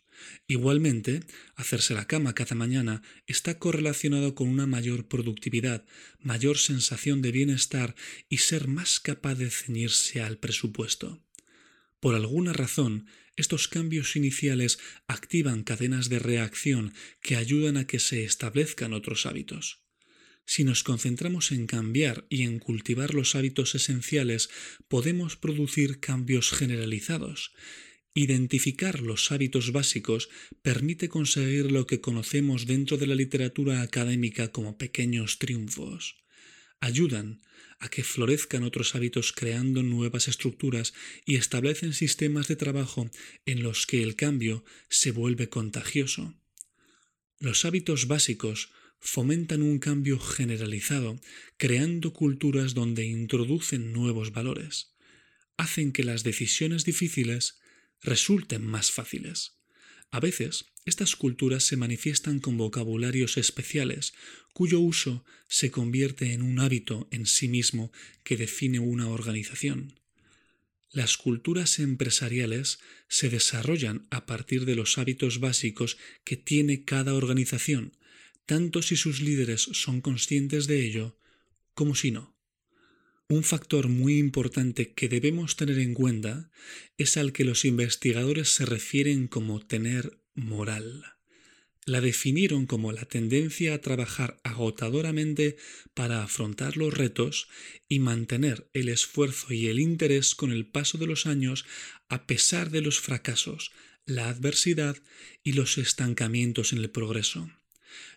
[0.47, 5.83] Igualmente, hacerse la cama cada mañana está correlacionado con una mayor productividad,
[6.21, 7.95] mayor sensación de bienestar
[8.29, 11.21] y ser más capaz de ceñirse al presupuesto.
[11.99, 18.23] Por alguna razón, estos cambios iniciales activan cadenas de reacción que ayudan a que se
[18.23, 19.83] establezcan otros hábitos.
[20.45, 24.49] Si nos concentramos en cambiar y en cultivar los hábitos esenciales,
[24.87, 27.53] podemos producir cambios generalizados.
[28.13, 30.29] Identificar los hábitos básicos
[30.61, 36.17] permite conseguir lo que conocemos dentro de la literatura académica como pequeños triunfos.
[36.79, 37.41] Ayudan
[37.83, 40.93] a que florezcan otros hábitos creando nuevas estructuras
[41.25, 43.11] y establecen sistemas de trabajo
[43.45, 46.33] en los que el cambio se vuelve contagioso.
[47.39, 51.19] Los hábitos básicos fomentan un cambio generalizado,
[51.57, 54.95] creando culturas donde introducen nuevos valores.
[55.57, 57.59] Hacen que las decisiones difíciles
[58.01, 59.57] resulten más fáciles.
[60.09, 64.13] A veces, estas culturas se manifiestan con vocabularios especiales,
[64.53, 67.91] cuyo uso se convierte en un hábito en sí mismo
[68.23, 69.99] que define una organización.
[70.91, 77.97] Las culturas empresariales se desarrollan a partir de los hábitos básicos que tiene cada organización,
[78.45, 81.17] tanto si sus líderes son conscientes de ello
[81.73, 82.37] como si no.
[83.29, 86.51] Un factor muy importante que debemos tener en cuenta
[86.97, 91.03] es al que los investigadores se refieren como tener moral.
[91.85, 95.57] La definieron como la tendencia a trabajar agotadoramente
[95.93, 97.49] para afrontar los retos
[97.89, 101.65] y mantener el esfuerzo y el interés con el paso de los años
[102.07, 103.71] a pesar de los fracasos,
[104.05, 104.97] la adversidad
[105.43, 107.51] y los estancamientos en el progreso.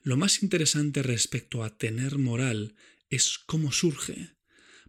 [0.02, 2.76] Lo más interesante respecto a tener moral
[3.10, 4.30] es cómo surge.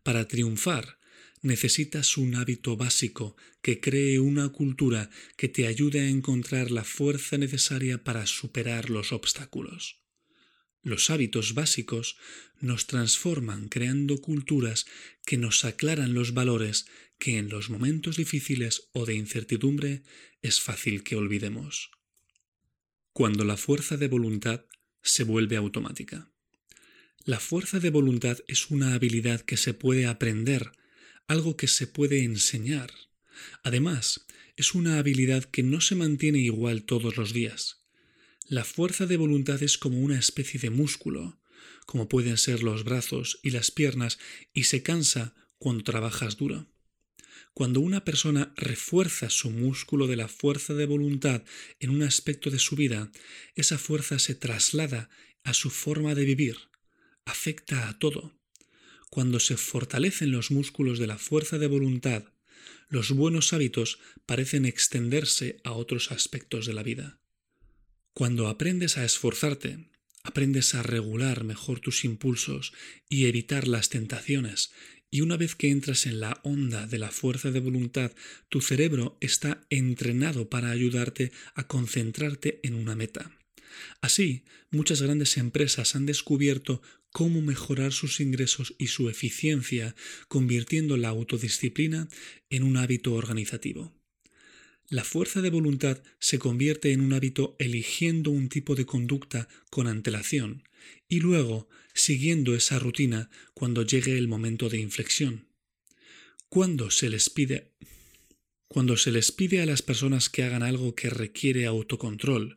[0.04, 0.97] Para triunfar,
[1.48, 7.38] necesitas un hábito básico que cree una cultura que te ayude a encontrar la fuerza
[7.38, 10.04] necesaria para superar los obstáculos.
[10.84, 12.18] Los hábitos básicos
[12.62, 14.86] nos transforman creando culturas
[15.26, 16.86] que nos aclaran los valores
[17.18, 20.04] que en los momentos difíciles o de incertidumbre
[20.42, 21.92] es fácil que olvidemos.
[23.12, 24.66] Cuando la fuerza de voluntad
[25.02, 26.32] se vuelve automática.
[27.24, 30.72] La fuerza de voluntad es una habilidad que se puede aprender,
[31.28, 32.92] algo que se puede enseñar.
[33.63, 37.84] Además, es una habilidad que no se mantiene igual todos los días.
[38.48, 41.40] La fuerza de voluntad es como una especie de músculo,
[41.86, 44.20] como pueden ser los brazos y las piernas,
[44.54, 46.72] y se cansa cuando trabajas duro.
[47.54, 51.44] Cuando una persona refuerza su músculo de la fuerza de voluntad
[51.80, 53.12] en un aspecto de su vida,
[53.56, 55.10] esa fuerza se traslada
[55.44, 56.58] a su forma de vivir,
[57.26, 58.37] afecta a todo.
[59.10, 62.26] Cuando se fortalecen los músculos de la fuerza de voluntad,
[62.89, 67.20] los buenos hábitos parecen extenderse a otros aspectos de la vida.
[68.13, 69.89] Cuando aprendes a esforzarte,
[70.24, 72.74] aprendes a regular mejor tus impulsos
[73.10, 74.72] y evitar las tentaciones,
[75.10, 78.12] y una vez que entras en la onda de la fuerza de voluntad,
[78.50, 83.32] tu cerebro está entrenado para ayudarte a concentrarte en una meta.
[84.02, 89.96] Así, muchas grandes empresas han descubierto cómo mejorar sus ingresos y su eficiencia,
[90.28, 92.10] convirtiendo la autodisciplina
[92.50, 93.93] en un hábito organizativo.
[94.89, 99.88] La fuerza de voluntad se convierte en un hábito eligiendo un tipo de conducta con
[99.88, 100.63] antelación
[101.10, 105.48] y luego siguiendo esa rutina cuando llegue el momento de inflexión.
[106.48, 107.74] Cuando se les pide
[108.70, 112.57] cuando se les pide a las personas que hagan algo que requiere autocontrol,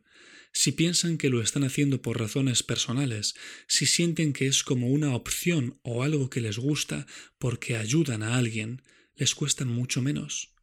[0.53, 3.35] si piensan que lo están haciendo por razones personales,
[3.69, 7.07] si sienten que es como una opción o algo que les gusta
[7.39, 8.83] porque ayudan a alguien,
[9.17, 10.55] les cuestan mucho menos.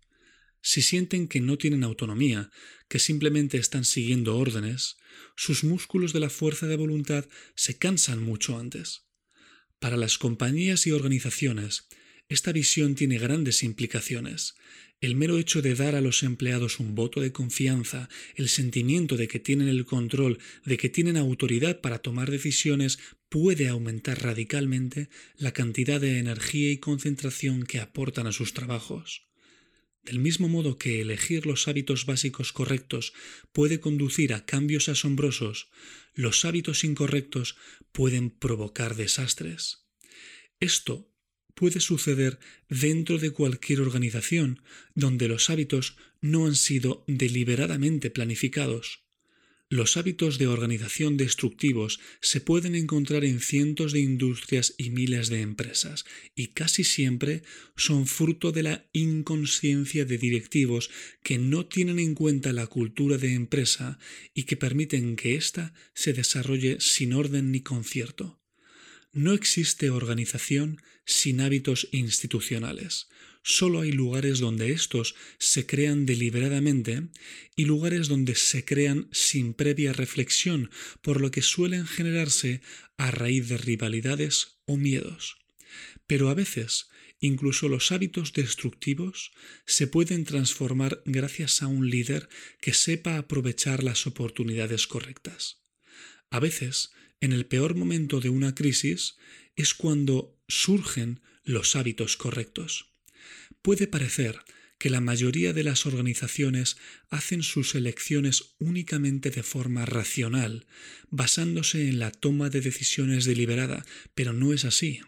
[0.61, 2.51] Si sienten que no tienen autonomía,
[2.89, 4.97] que simplemente están siguiendo órdenes,
[5.35, 9.03] sus músculos de la fuerza de voluntad se cansan mucho antes.
[9.79, 11.87] Para las compañías y organizaciones,
[12.29, 14.55] esta visión tiene grandes implicaciones.
[14.99, 19.27] El mero hecho de dar a los empleados un voto de confianza, el sentimiento de
[19.27, 22.97] que tienen el control, de que tienen autoridad para tomar decisiones,
[23.29, 29.27] puede aumentar radicalmente la cantidad de energía y concentración que aportan a sus trabajos.
[30.03, 33.13] Del mismo modo que elegir los hábitos básicos correctos
[33.51, 35.69] puede conducir a cambios asombrosos,
[36.15, 37.55] los hábitos incorrectos
[37.91, 39.85] pueden provocar desastres.
[40.59, 41.11] Esto
[41.57, 42.37] puede suceder
[42.69, 44.61] dentro de cualquier organización
[44.93, 49.07] donde los hábitos no han sido deliberadamente planificados.
[49.69, 55.41] Los hábitos de organización destructivos se pueden encontrar en cientos de industrias y miles de
[55.41, 57.41] empresas, y casi siempre
[57.75, 60.89] son fruto de la inconsciencia de directivos
[61.21, 63.99] que no tienen en cuenta la cultura de empresa
[64.33, 68.39] y que permiten que ésta se desarrolle sin orden ni concierto.
[69.17, 73.07] No existe organización sin hábitos institucionales.
[73.41, 77.07] Solo hay lugares donde estos se crean deliberadamente
[77.55, 80.69] y lugares donde se crean sin previa reflexión,
[81.01, 82.61] por lo que suelen generarse
[82.95, 85.37] a raíz de rivalidades o miedos.
[86.05, 89.31] Pero a veces, incluso los hábitos destructivos
[89.65, 92.29] se pueden transformar gracias a un líder
[92.61, 95.63] que sepa aprovechar las oportunidades correctas.
[96.29, 99.17] A veces, en el peor momento de una crisis,
[99.55, 102.91] es cuando surgen los hábitos correctos.
[103.61, 104.39] Puede parecer
[104.77, 106.77] que la mayoría de las organizaciones
[107.09, 110.67] hacen sus elecciones únicamente de forma racional,
[111.09, 115.01] basándose en la toma de decisiones deliberada, pero no es así.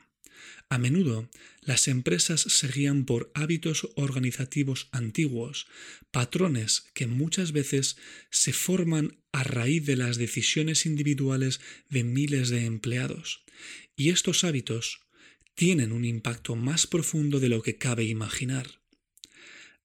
[0.72, 1.28] A menudo,
[1.62, 5.68] las empresas se guían por hábitos organizativos antiguos,
[6.12, 7.98] patrones que muchas veces
[8.30, 13.44] se forman a raíz de las decisiones individuales de miles de empleados.
[13.96, 15.02] Y estos hábitos
[15.56, 18.80] tienen un impacto más profundo de lo que cabe imaginar.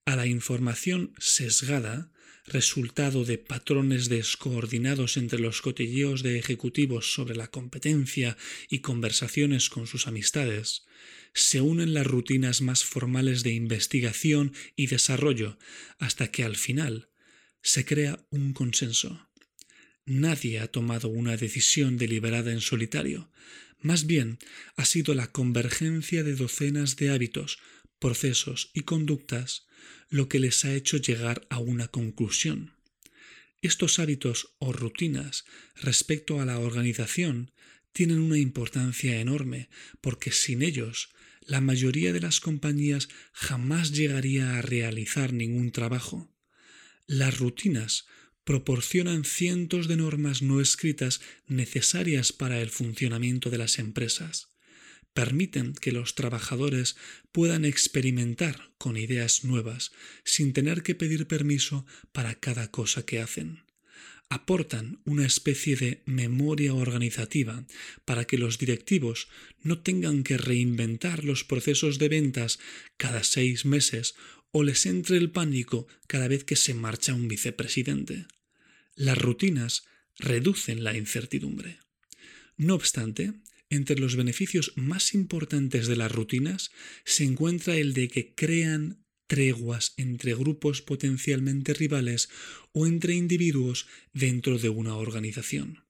[0.05, 2.13] A la información sesgada,
[2.47, 8.37] resultado de patrones descoordinados entre los cotilleos de ejecutivos sobre la competencia
[8.69, 10.85] y conversaciones con sus amistades,
[11.33, 15.59] se unen las rutinas más formales de investigación y desarrollo
[15.99, 17.09] hasta que al final
[17.63, 19.29] se crea un consenso.
[20.05, 23.31] Nadie ha tomado una decisión deliberada en solitario,
[23.81, 24.39] más bien
[24.77, 27.59] ha sido la convergencia de docenas de hábitos,
[27.99, 29.67] procesos y conductas
[30.09, 32.75] lo que les ha hecho llegar a una conclusión.
[33.63, 35.45] Estos hábitos o rutinas
[35.75, 37.53] respecto a la organización
[37.93, 39.71] tienen una importancia enorme
[40.01, 41.11] porque sin ellos
[41.47, 46.31] la mayoría de las compañías jamás llegaría a realizar ningún trabajo.
[47.07, 48.07] Las rutinas
[48.45, 54.54] proporcionan cientos de normas no escritas necesarias para el funcionamiento de las empresas.
[55.15, 56.97] Permiten que los trabajadores
[57.33, 59.93] puedan experimentar con ideas nuevas
[60.25, 63.65] sin tener que pedir permiso para cada cosa que hacen
[64.29, 67.65] aportan una especie de memoria organizativa
[68.05, 69.29] para que los directivos
[69.63, 72.59] no tengan que reinventar los procesos de ventas
[72.97, 74.15] cada seis meses
[74.51, 78.27] o les entre el pánico cada vez que se marcha un vicepresidente.
[78.97, 79.85] Las rutinas
[80.19, 81.79] reducen la incertidumbre.
[82.57, 83.35] No obstante,
[83.75, 86.71] entre los beneficios más importantes de las rutinas
[87.05, 92.29] se encuentra el de que crean treguas entre grupos potencialmente rivales
[92.73, 95.85] o entre individuos dentro de una organización.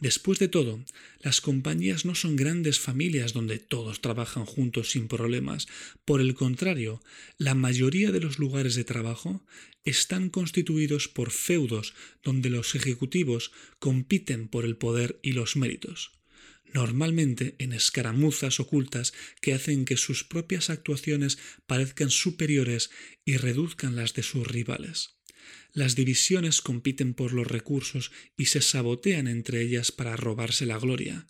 [0.00, 0.84] Después de todo,
[1.20, 5.66] las compañías no son grandes familias donde todos trabajan juntos sin problemas.
[6.04, 7.02] Por el contrario,
[7.38, 9.44] la mayoría de los lugares de trabajo
[9.84, 16.12] están constituidos por feudos donde los ejecutivos compiten por el poder y los méritos
[16.72, 22.90] normalmente en escaramuzas ocultas que hacen que sus propias actuaciones parezcan superiores
[23.24, 25.16] y reduzcan las de sus rivales.
[25.72, 31.26] Las divisiones compiten por los recursos y se sabotean entre ellas para robarse la gloria.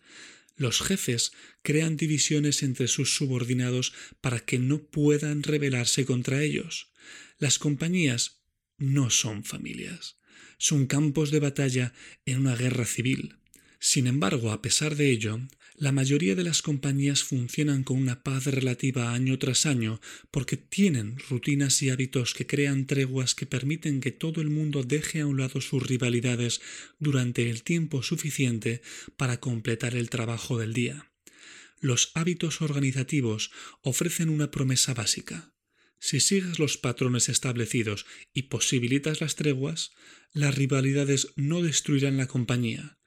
[0.57, 6.93] Los jefes crean divisiones entre sus subordinados para que no puedan rebelarse contra ellos.
[7.39, 8.43] Las compañías
[8.79, 10.17] no son familias,
[10.59, 11.95] son campos de batalla
[12.27, 13.37] en una guerra civil.
[13.85, 15.41] Sin embargo, a pesar de ello,
[15.75, 21.19] la mayoría de las compañías funcionan con una paz relativa año tras año porque tienen
[21.29, 25.41] rutinas y hábitos que crean treguas que permiten que todo el mundo deje a un
[25.41, 26.61] lado sus rivalidades
[27.01, 28.83] durante el tiempo suficiente
[29.17, 31.11] para completar el trabajo del día.
[31.81, 35.57] Los hábitos organizativos ofrecen una promesa básica.
[35.99, 39.91] Si sigues los patrones establecidos y posibilitas las treguas,
[40.33, 43.01] las rivalidades no destruirán la compañía,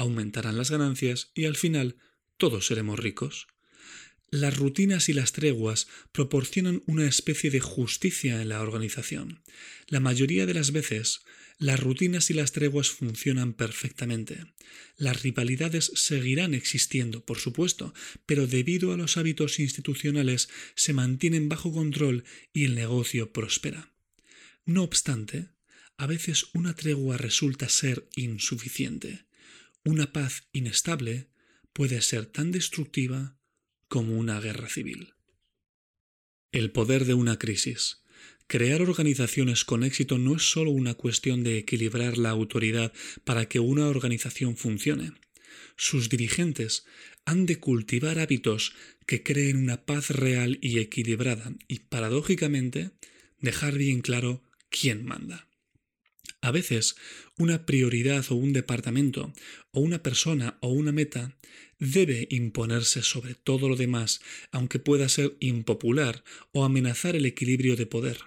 [0.00, 1.96] aumentarán las ganancias y al final
[2.36, 3.48] todos seremos ricos.
[4.30, 9.42] Las rutinas y las treguas proporcionan una especie de justicia en la organización.
[9.88, 11.22] La mayoría de las veces,
[11.58, 14.46] las rutinas y las treguas funcionan perfectamente.
[14.96, 17.92] Las rivalidades seguirán existiendo, por supuesto,
[18.24, 23.92] pero debido a los hábitos institucionales se mantienen bajo control y el negocio prospera.
[24.64, 25.48] No obstante,
[25.98, 29.24] a veces una tregua resulta ser insuficiente.
[29.84, 31.30] Una paz inestable
[31.72, 33.38] puede ser tan destructiva
[33.88, 35.14] como una guerra civil.
[36.52, 38.02] El poder de una crisis.
[38.46, 42.92] Crear organizaciones con éxito no es solo una cuestión de equilibrar la autoridad
[43.24, 45.12] para que una organización funcione.
[45.76, 46.84] Sus dirigentes
[47.24, 48.74] han de cultivar hábitos
[49.06, 52.90] que creen una paz real y equilibrada y, paradójicamente,
[53.38, 55.49] dejar bien claro quién manda.
[56.42, 56.96] A veces,
[57.36, 59.32] una prioridad o un departamento,
[59.72, 61.36] o una persona o una meta,
[61.78, 67.86] debe imponerse sobre todo lo demás, aunque pueda ser impopular o amenazar el equilibrio de
[67.86, 68.20] poder.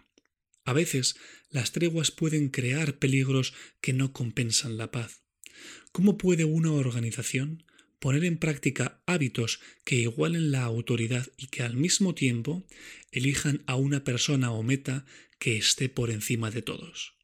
[0.63, 1.15] A veces,
[1.49, 5.23] las treguas pueden crear peligros que no compensan la paz.
[5.91, 7.63] ¿Cómo puede una organización
[7.99, 12.65] poner en práctica hábitos que igualen la autoridad y que al mismo tiempo
[13.11, 15.05] elijan a una persona o meta
[15.39, 17.22] que esté por encima de todos?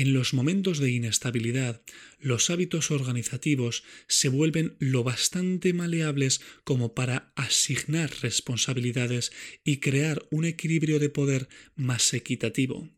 [0.00, 1.82] En los momentos de inestabilidad,
[2.18, 9.30] los hábitos organizativos se vuelven lo bastante maleables como para asignar responsabilidades
[9.62, 12.88] y crear un equilibrio de poder más equitativo.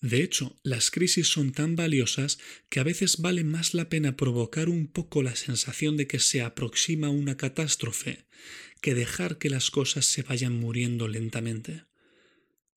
[0.00, 2.38] De hecho, las crisis son tan valiosas
[2.68, 6.42] que a veces vale más la pena provocar un poco la sensación de que se
[6.42, 8.26] aproxima una catástrofe
[8.80, 11.89] que dejar que las cosas se vayan muriendo lentamente.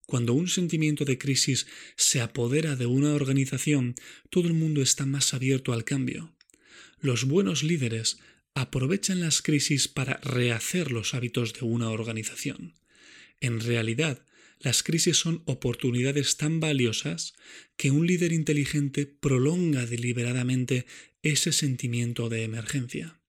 [0.06, 3.96] Cuando un sentimiento de crisis se apodera de una organización,
[4.30, 6.36] todo el mundo está más abierto al cambio.
[7.00, 8.18] Los buenos líderes
[8.54, 12.76] aprovechan las crisis para rehacer los hábitos de una organización.
[13.42, 14.26] En realidad,
[14.60, 17.34] las crisis son oportunidades tan valiosas
[17.76, 20.86] que un líder inteligente prolonga deliberadamente
[21.22, 23.20] ese sentimiento de emergencia.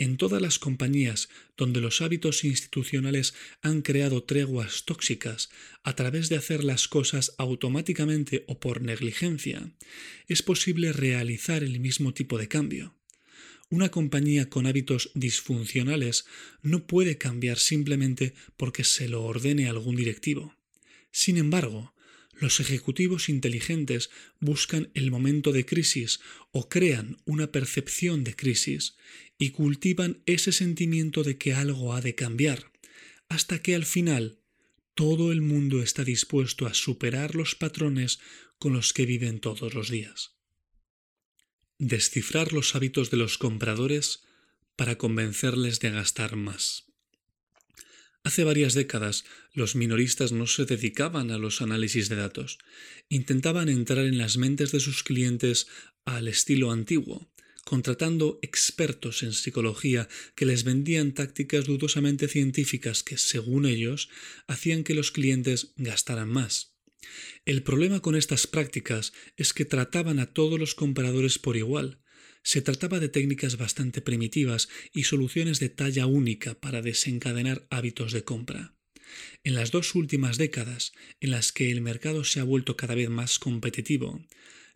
[0.00, 5.50] En todas las compañías donde los hábitos institucionales han creado treguas tóxicas
[5.82, 9.70] a través de hacer las cosas automáticamente o por negligencia,
[10.26, 12.94] es posible realizar el mismo tipo de cambio.
[13.68, 16.24] Una compañía con hábitos disfuncionales
[16.62, 20.56] no puede cambiar simplemente porque se lo ordene algún directivo.
[21.12, 21.92] Sin embargo,
[22.40, 24.10] los ejecutivos inteligentes
[24.40, 26.20] buscan el momento de crisis
[26.50, 28.96] o crean una percepción de crisis
[29.38, 32.70] y cultivan ese sentimiento de que algo ha de cambiar.
[33.30, 34.40] hasta que al final
[34.94, 38.18] todo el mundo está dispuesto a superar los patrones
[38.58, 40.34] con los que viven todos los días.
[41.78, 44.24] Descifrar los hábitos de los compradores
[44.76, 46.89] para convencerles de gastar más.
[48.22, 52.58] Hace varias décadas los minoristas no se dedicaban a los análisis de datos,
[53.08, 55.68] intentaban entrar en las mentes de sus clientes
[56.04, 57.30] al estilo antiguo,
[57.64, 64.10] contratando expertos en psicología que les vendían tácticas dudosamente científicas que, según ellos,
[64.46, 66.74] hacían que los clientes gastaran más.
[67.46, 72.00] El problema con estas prácticas es que trataban a todos los compradores por igual.
[72.42, 78.24] Se trataba de técnicas bastante primitivas y soluciones de talla única para desencadenar hábitos de
[78.24, 78.74] compra.
[79.44, 83.10] En las dos últimas décadas, en las que el mercado se ha vuelto cada vez
[83.10, 84.20] más competitivo,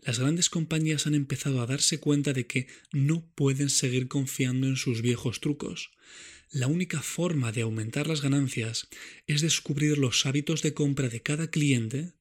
[0.01, 4.77] las grandes compañías han empezado a darse cuenta de que no pueden seguir confiando en
[4.77, 5.93] sus viejos trucos.
[6.51, 8.89] La única forma de aumentar las ganancias
[9.27, 12.15] es descubrir los hábitos de compra de cada cliente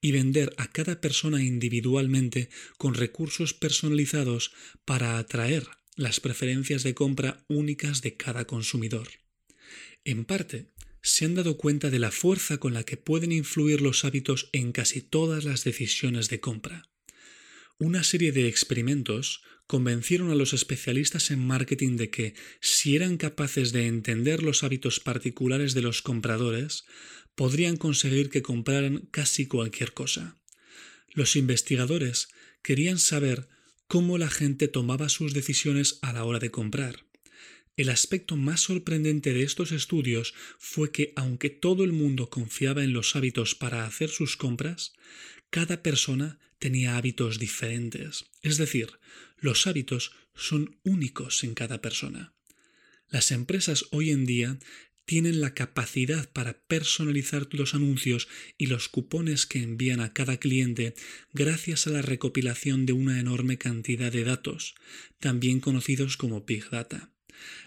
[0.00, 4.52] y vender a cada persona individualmente con recursos personalizados
[4.84, 5.66] para atraer
[5.96, 9.08] las preferencias de compra únicas de cada consumidor.
[10.04, 10.68] En parte,
[11.02, 14.72] se han dado cuenta de la fuerza con la que pueden influir los hábitos en
[14.72, 16.88] casi todas las decisiones de compra.
[17.78, 23.70] Una serie de experimentos convencieron a los especialistas en marketing de que, si eran capaces
[23.70, 26.84] de entender los hábitos particulares de los compradores,
[27.34, 30.36] podrían conseguir que compraran casi cualquier cosa.
[31.12, 32.28] Los investigadores
[32.62, 33.46] querían saber
[33.86, 37.04] cómo la gente tomaba sus decisiones a la hora de comprar.
[37.76, 42.94] El aspecto más sorprendente de estos estudios fue que, aunque todo el mundo confiaba en
[42.94, 44.94] los hábitos para hacer sus compras,
[45.50, 48.26] cada persona tenía hábitos diferentes.
[48.42, 48.90] Es decir,
[49.36, 52.34] los hábitos son únicos en cada persona.
[53.08, 54.58] Las empresas hoy en día
[55.08, 58.28] tienen la capacidad para personalizar los anuncios
[58.58, 60.94] y los cupones que envían a cada cliente
[61.32, 64.74] gracias a la recopilación de una enorme cantidad de datos,
[65.18, 67.10] también conocidos como Big Data.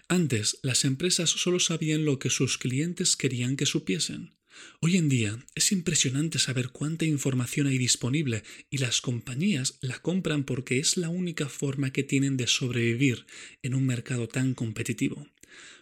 [0.08, 4.36] Antes, las empresas solo sabían lo que sus clientes querían que supiesen.
[4.80, 10.44] Hoy en día es impresionante saber cuánta información hay disponible y las compañías la compran
[10.44, 13.26] porque es la única forma que tienen de sobrevivir
[13.62, 15.28] en un mercado tan competitivo.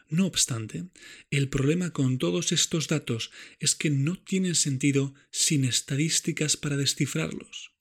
[0.09, 0.85] No obstante,
[1.29, 7.71] el problema con todos estos datos es que no tienen sentido sin estadísticas para descifrarlos.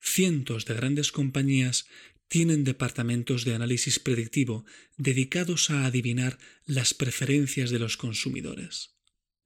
[0.00, 1.86] Cientos de grandes compañías
[2.28, 4.64] tienen departamentos de análisis predictivo
[4.96, 8.95] dedicados a adivinar las preferencias de los consumidores.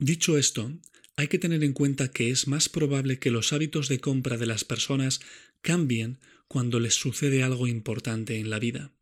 [0.01, 0.73] Dicho esto,
[1.17, 4.47] hay que tener en cuenta que es más probable que los hábitos de compra de
[4.47, 5.21] las personas
[5.61, 8.95] cambien cuando les sucede algo importante en la vida.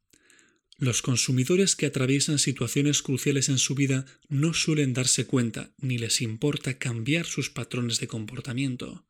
[0.76, 6.20] Los consumidores que atraviesan situaciones cruciales en su vida no suelen darse cuenta ni les
[6.20, 9.06] importa cambiar sus patrones de comportamiento.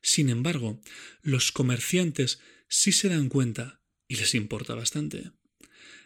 [0.00, 0.80] Sin embargo,
[1.22, 2.38] los comerciantes
[2.68, 5.32] sí se dan cuenta y les importa bastante.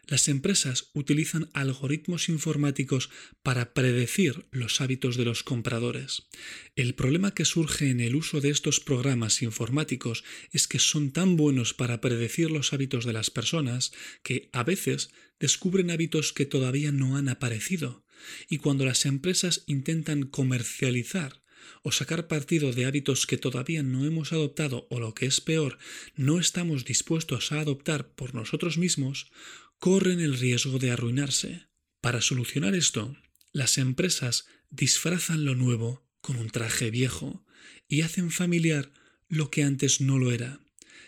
[0.09, 3.11] Las empresas utilizan algoritmos informáticos
[3.43, 6.29] para predecir los hábitos de los compradores.
[6.77, 11.37] El problema que surge en el uso de estos programas informáticos es que son tan
[11.37, 13.91] buenos para predecir los hábitos de las personas
[14.23, 18.05] que a veces descubren hábitos que todavía no han aparecido.
[18.49, 21.43] Y cuando las empresas intentan comercializar
[21.83, 25.79] o sacar partido de hábitos que todavía no hemos adoptado o lo que es peor,
[26.15, 29.31] no estamos dispuestos a adoptar por nosotros mismos,
[29.79, 31.66] corren el riesgo de arruinarse.
[32.01, 33.16] Para solucionar esto,
[33.53, 37.45] las empresas disfrazan lo nuevo con un traje viejo
[37.89, 38.93] y hacen familiar
[39.29, 40.61] lo que antes no lo era.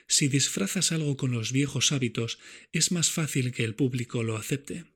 [0.06, 2.38] Si disfrazas algo con los viejos hábitos,
[2.72, 4.86] es más fácil que el público lo acepte.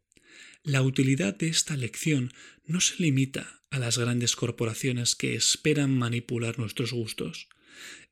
[0.62, 2.32] La utilidad de esta lección
[2.64, 7.48] no se limita a las grandes corporaciones que esperan manipular nuestros gustos.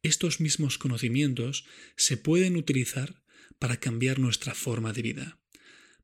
[0.02, 1.64] Estos mismos conocimientos
[1.96, 3.22] se pueden utilizar
[3.58, 5.39] para cambiar nuestra forma de vida.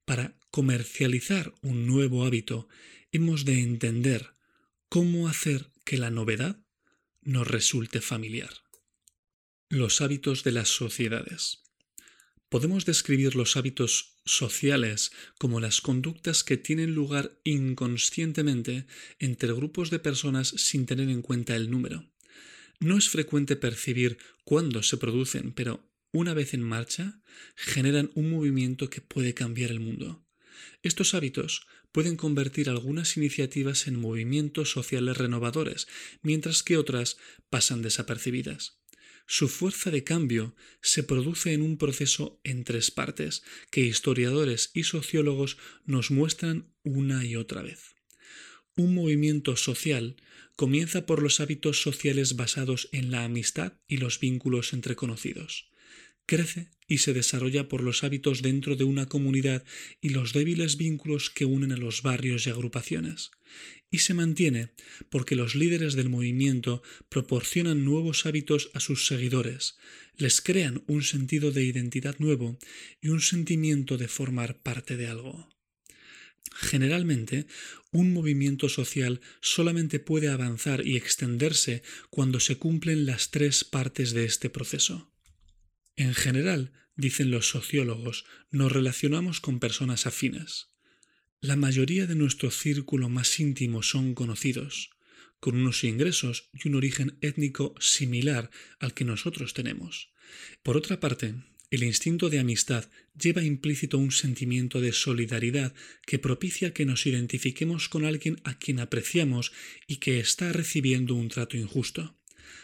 [0.07, 2.69] Para comercializar un nuevo hábito
[3.11, 4.37] hemos de entender
[4.89, 6.61] cómo hacer que la novedad
[7.23, 8.51] nos resulte familiar.
[9.69, 11.65] Los hábitos de las sociedades.
[12.49, 18.87] Podemos describir los hábitos sociales como las conductas que tienen lugar inconscientemente
[19.19, 22.09] entre grupos de personas sin tener en cuenta el número.
[22.79, 27.21] No es frecuente percibir cuándo se producen, pero una vez en marcha,
[27.55, 30.25] generan un movimiento que puede cambiar el mundo.
[30.83, 35.87] Estos hábitos pueden convertir algunas iniciativas en movimientos sociales renovadores,
[36.23, 37.19] mientras que otras
[37.51, 38.81] pasan desapercibidas.
[39.27, 44.85] Su fuerza de cambio se produce en un proceso en tres partes que historiadores y
[44.85, 47.97] sociólogos nos muestran una y otra vez.
[48.77, 50.17] Un movimiento social
[50.55, 55.71] comienza por los hábitos sociales basados en la amistad y los vínculos entre conocidos.
[56.27, 59.65] Crece y se desarrolla por los hábitos dentro de una comunidad
[60.01, 63.31] y los débiles vínculos que unen a los barrios y agrupaciones.
[63.91, 64.73] Y se mantiene
[65.09, 69.77] porque los líderes del movimiento proporcionan nuevos hábitos a sus seguidores,
[70.17, 72.59] les crean un sentido de identidad nuevo
[73.01, 75.49] y un sentimiento de formar parte de algo.
[76.55, 77.47] Generalmente,
[77.93, 84.25] un movimiento social solamente puede avanzar y extenderse cuando se cumplen las tres partes de
[84.25, 85.13] este proceso.
[85.97, 90.69] En general, dicen los sociólogos, nos relacionamos con personas afines.
[91.41, 94.91] La mayoría de nuestro círculo más íntimo son conocidos,
[95.41, 100.11] con unos ingresos y un origen étnico similar al que nosotros tenemos.
[100.63, 101.35] Por otra parte,
[101.71, 102.89] el instinto de amistad
[103.19, 105.75] lleva implícito un sentimiento de solidaridad
[106.07, 109.53] que propicia que nos identifiquemos con alguien a quien apreciamos
[109.87, 112.17] y que está recibiendo un trato injusto.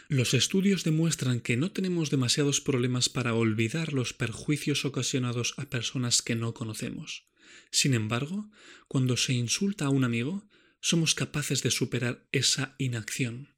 [0.07, 6.21] Los estudios demuestran que no tenemos demasiados problemas para olvidar los perjuicios ocasionados a personas
[6.21, 7.25] que no conocemos.
[7.71, 8.49] Sin embargo,
[8.87, 10.47] cuando se insulta a un amigo,
[10.79, 13.49] somos capaces de superar esa inacción.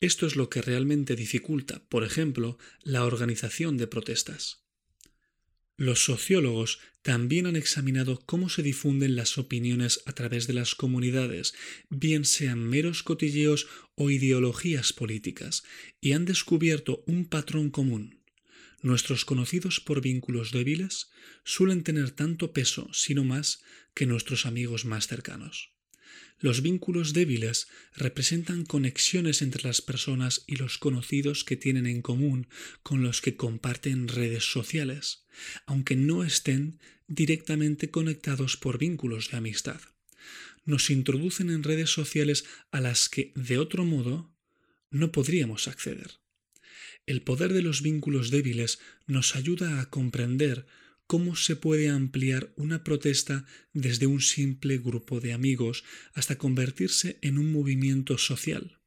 [0.00, 4.62] Esto es lo que realmente dificulta, por ejemplo, la organización de protestas.
[5.80, 11.54] Los sociólogos también han examinado cómo se difunden las opiniones a través de las comunidades,
[11.88, 15.64] bien sean meros cotilleos o ideologías políticas,
[15.98, 18.20] y han descubierto un patrón común.
[18.82, 21.08] Nuestros conocidos por vínculos débiles
[21.44, 23.62] suelen tener tanto peso, sino más,
[23.94, 25.72] que nuestros amigos más cercanos.
[26.40, 32.48] Los vínculos débiles representan conexiones entre las personas y los conocidos que tienen en común
[32.82, 35.26] con los que comparten redes sociales,
[35.66, 39.82] aunque no estén directamente conectados por vínculos de amistad.
[40.64, 44.32] Nos introducen en redes sociales a las que, de otro modo,
[44.90, 46.20] no podríamos acceder.
[47.04, 50.66] El poder de los vínculos débiles nos ayuda a comprender
[51.10, 55.82] cómo se puede ampliar una protesta desde un simple grupo de amigos
[56.14, 58.78] hasta convertirse en un movimiento social.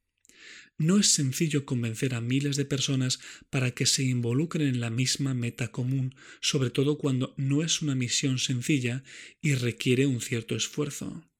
[0.78, 3.20] No es sencillo convencer a miles de personas
[3.50, 7.94] para que se involucren en la misma meta común, sobre todo cuando no es una
[7.94, 9.04] misión sencilla
[9.42, 11.30] y requiere un cierto esfuerzo.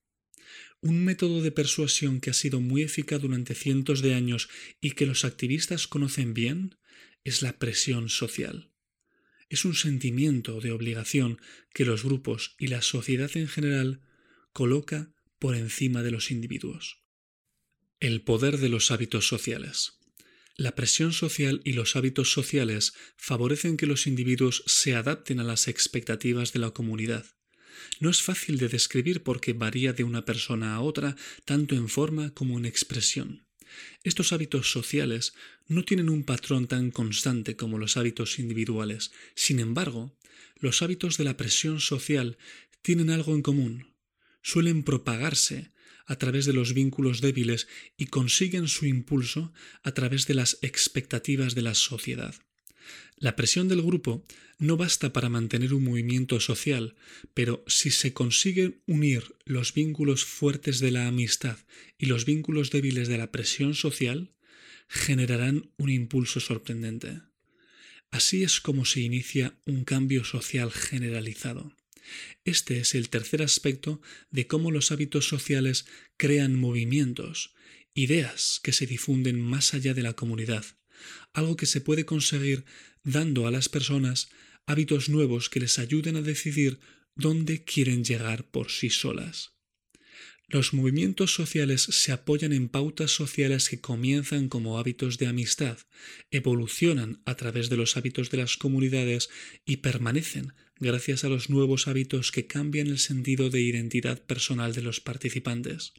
[0.83, 4.51] Un método de persuasión que ha sido muy eficaz durante cientos de años
[4.83, 6.77] y que los activistas conocen bien
[7.25, 8.74] es la presión social
[9.49, 11.41] es un sentimiento de obligación
[11.73, 14.01] que los grupos y la sociedad en general
[14.53, 17.03] coloca por encima de los individuos.
[18.01, 19.99] El poder de los hábitos sociales.
[20.57, 25.67] La presión social y los hábitos sociales favorecen que los individuos se adapten a las
[25.67, 27.27] expectativas de la comunidad.
[27.99, 32.33] No es fácil de describir porque varía de una persona a otra tanto en forma
[32.33, 33.44] como en expresión.
[34.03, 35.35] Estos hábitos sociales
[35.67, 39.13] no tienen un patrón tan constante como los hábitos individuales.
[39.35, 40.17] Sin embargo,
[40.57, 42.39] los hábitos de la presión social
[42.83, 43.95] tienen algo en común.
[44.43, 45.73] Suelen propagarse
[46.07, 47.67] a través de los vínculos débiles
[47.97, 49.53] y consiguen su impulso
[49.83, 52.35] a través de las expectativas de la sociedad.
[53.17, 54.25] La presión del grupo
[54.59, 56.95] no basta para mantener un movimiento social,
[57.33, 61.59] pero si se consiguen unir los vínculos fuertes de la amistad
[61.99, 64.35] y los vínculos débiles de la presión social,
[64.89, 67.23] generarán un impulso sorprendente.
[68.11, 71.75] Así es como se inicia un cambio social generalizado.
[72.45, 77.55] Este es el tercer aspecto de cómo los hábitos sociales crean movimientos,
[77.95, 80.65] ideas que se difunden más allá de la comunidad,
[81.33, 82.65] algo que se puede conseguir
[83.03, 84.29] dando a las personas
[84.67, 86.79] hábitos nuevos que les ayuden a decidir
[87.15, 89.55] dónde quieren llegar por sí solas.
[90.47, 95.79] Los movimientos sociales se apoyan en pautas sociales que comienzan como hábitos de amistad,
[96.31, 99.31] evolucionan a través de los hábitos de las comunidades
[99.65, 104.83] y permanecen gracias a los nuevos hábitos que cambian el sentido de identidad personal de
[104.83, 105.95] los participantes.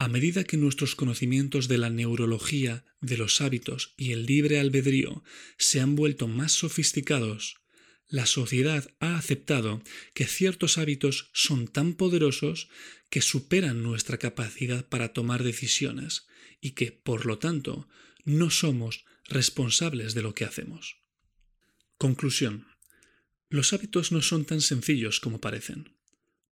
[0.00, 5.24] A medida que nuestros conocimientos de la neurología, de los hábitos y el libre albedrío
[5.56, 7.56] se han vuelto más sofisticados,
[8.08, 9.82] la sociedad ha aceptado
[10.14, 12.68] que ciertos hábitos son tan poderosos
[13.10, 16.26] que superan nuestra capacidad para tomar decisiones
[16.60, 17.88] y que, por lo tanto,
[18.24, 20.96] no somos responsables de lo que hacemos.
[21.98, 22.68] Conclusión.
[23.50, 25.96] Los hábitos no son tan sencillos como parecen.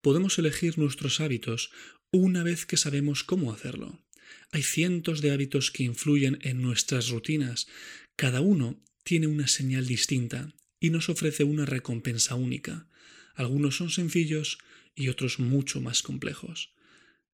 [0.02, 1.70] Podemos elegir nuestros hábitos
[2.10, 4.02] una vez que sabemos cómo hacerlo.
[4.52, 7.66] Hay cientos de hábitos que influyen en nuestras rutinas.
[8.16, 12.88] Cada uno tiene una señal distinta y nos ofrece una recompensa única.
[13.34, 14.58] Algunos son sencillos
[14.94, 16.72] y otros mucho más complejos.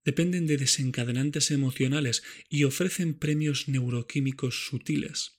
[0.04, 5.38] dependen de desencadenantes emocionales y ofrecen premios neuroquímicos sutiles.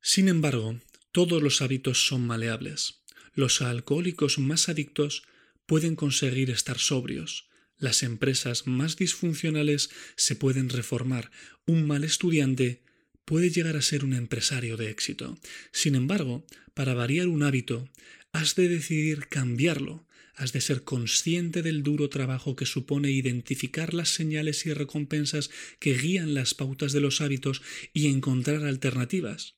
[0.00, 0.80] Sin embargo,
[1.10, 3.02] todos los hábitos son maleables.
[3.34, 5.24] Los alcohólicos más adictos
[5.66, 7.48] pueden conseguir estar sobrios,
[7.82, 11.32] las empresas más disfuncionales se pueden reformar,
[11.66, 12.84] un mal estudiante
[13.24, 15.36] puede llegar a ser un empresario de éxito.
[15.72, 17.88] Sin embargo, para variar un hábito,
[18.30, 20.06] has de decidir cambiarlo,
[20.36, 25.94] has de ser consciente del duro trabajo que supone identificar las señales y recompensas que
[25.94, 27.62] guían las pautas de los hábitos
[27.92, 29.56] y encontrar alternativas.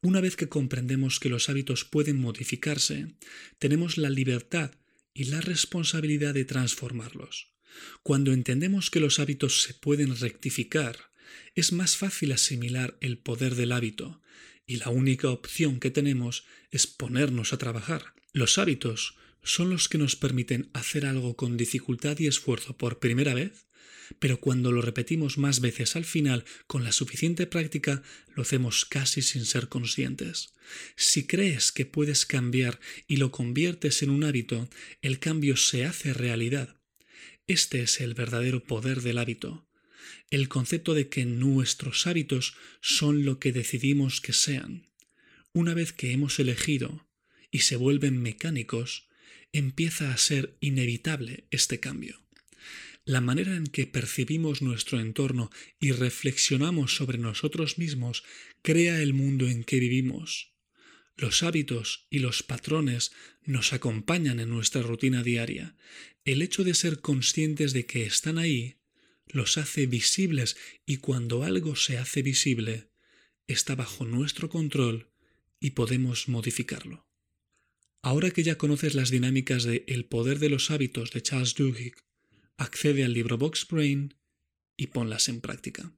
[0.00, 3.14] Una vez que comprendemos que los hábitos pueden modificarse,
[3.60, 4.72] tenemos la libertad
[5.14, 7.51] y la responsabilidad de transformarlos.
[8.02, 11.10] Cuando entendemos que los hábitos se pueden rectificar,
[11.54, 14.20] es más fácil asimilar el poder del hábito,
[14.66, 18.14] y la única opción que tenemos es ponernos a trabajar.
[18.32, 23.34] Los hábitos son los que nos permiten hacer algo con dificultad y esfuerzo por primera
[23.34, 23.66] vez,
[24.18, 28.02] pero cuando lo repetimos más veces al final, con la suficiente práctica,
[28.34, 30.54] lo hacemos casi sin ser conscientes.
[30.96, 34.68] Si crees que puedes cambiar y lo conviertes en un hábito,
[35.00, 36.76] el cambio se hace realidad.
[37.46, 39.68] Este es el verdadero poder del hábito,
[40.30, 44.88] el concepto de que nuestros hábitos son lo que decidimos que sean.
[45.52, 47.08] Una vez que hemos elegido
[47.50, 49.08] y se vuelven mecánicos,
[49.52, 52.22] empieza a ser inevitable este cambio.
[53.04, 58.22] La manera en que percibimos nuestro entorno y reflexionamos sobre nosotros mismos
[58.62, 60.52] crea el mundo en que vivimos.
[61.16, 63.12] Los hábitos y los patrones
[63.44, 65.76] nos acompañan en nuestra rutina diaria.
[66.24, 68.76] El hecho de ser conscientes de que están ahí
[69.26, 70.56] los hace visibles
[70.86, 72.90] y cuando algo se hace visible,
[73.46, 75.10] está bajo nuestro control
[75.58, 77.08] y podemos modificarlo.
[78.02, 81.94] Ahora que ya conoces las dinámicas de El poder de los hábitos de Charles Duhigg,
[82.56, 84.14] accede al libro Box Brain
[84.76, 85.92] y ponlas en práctica.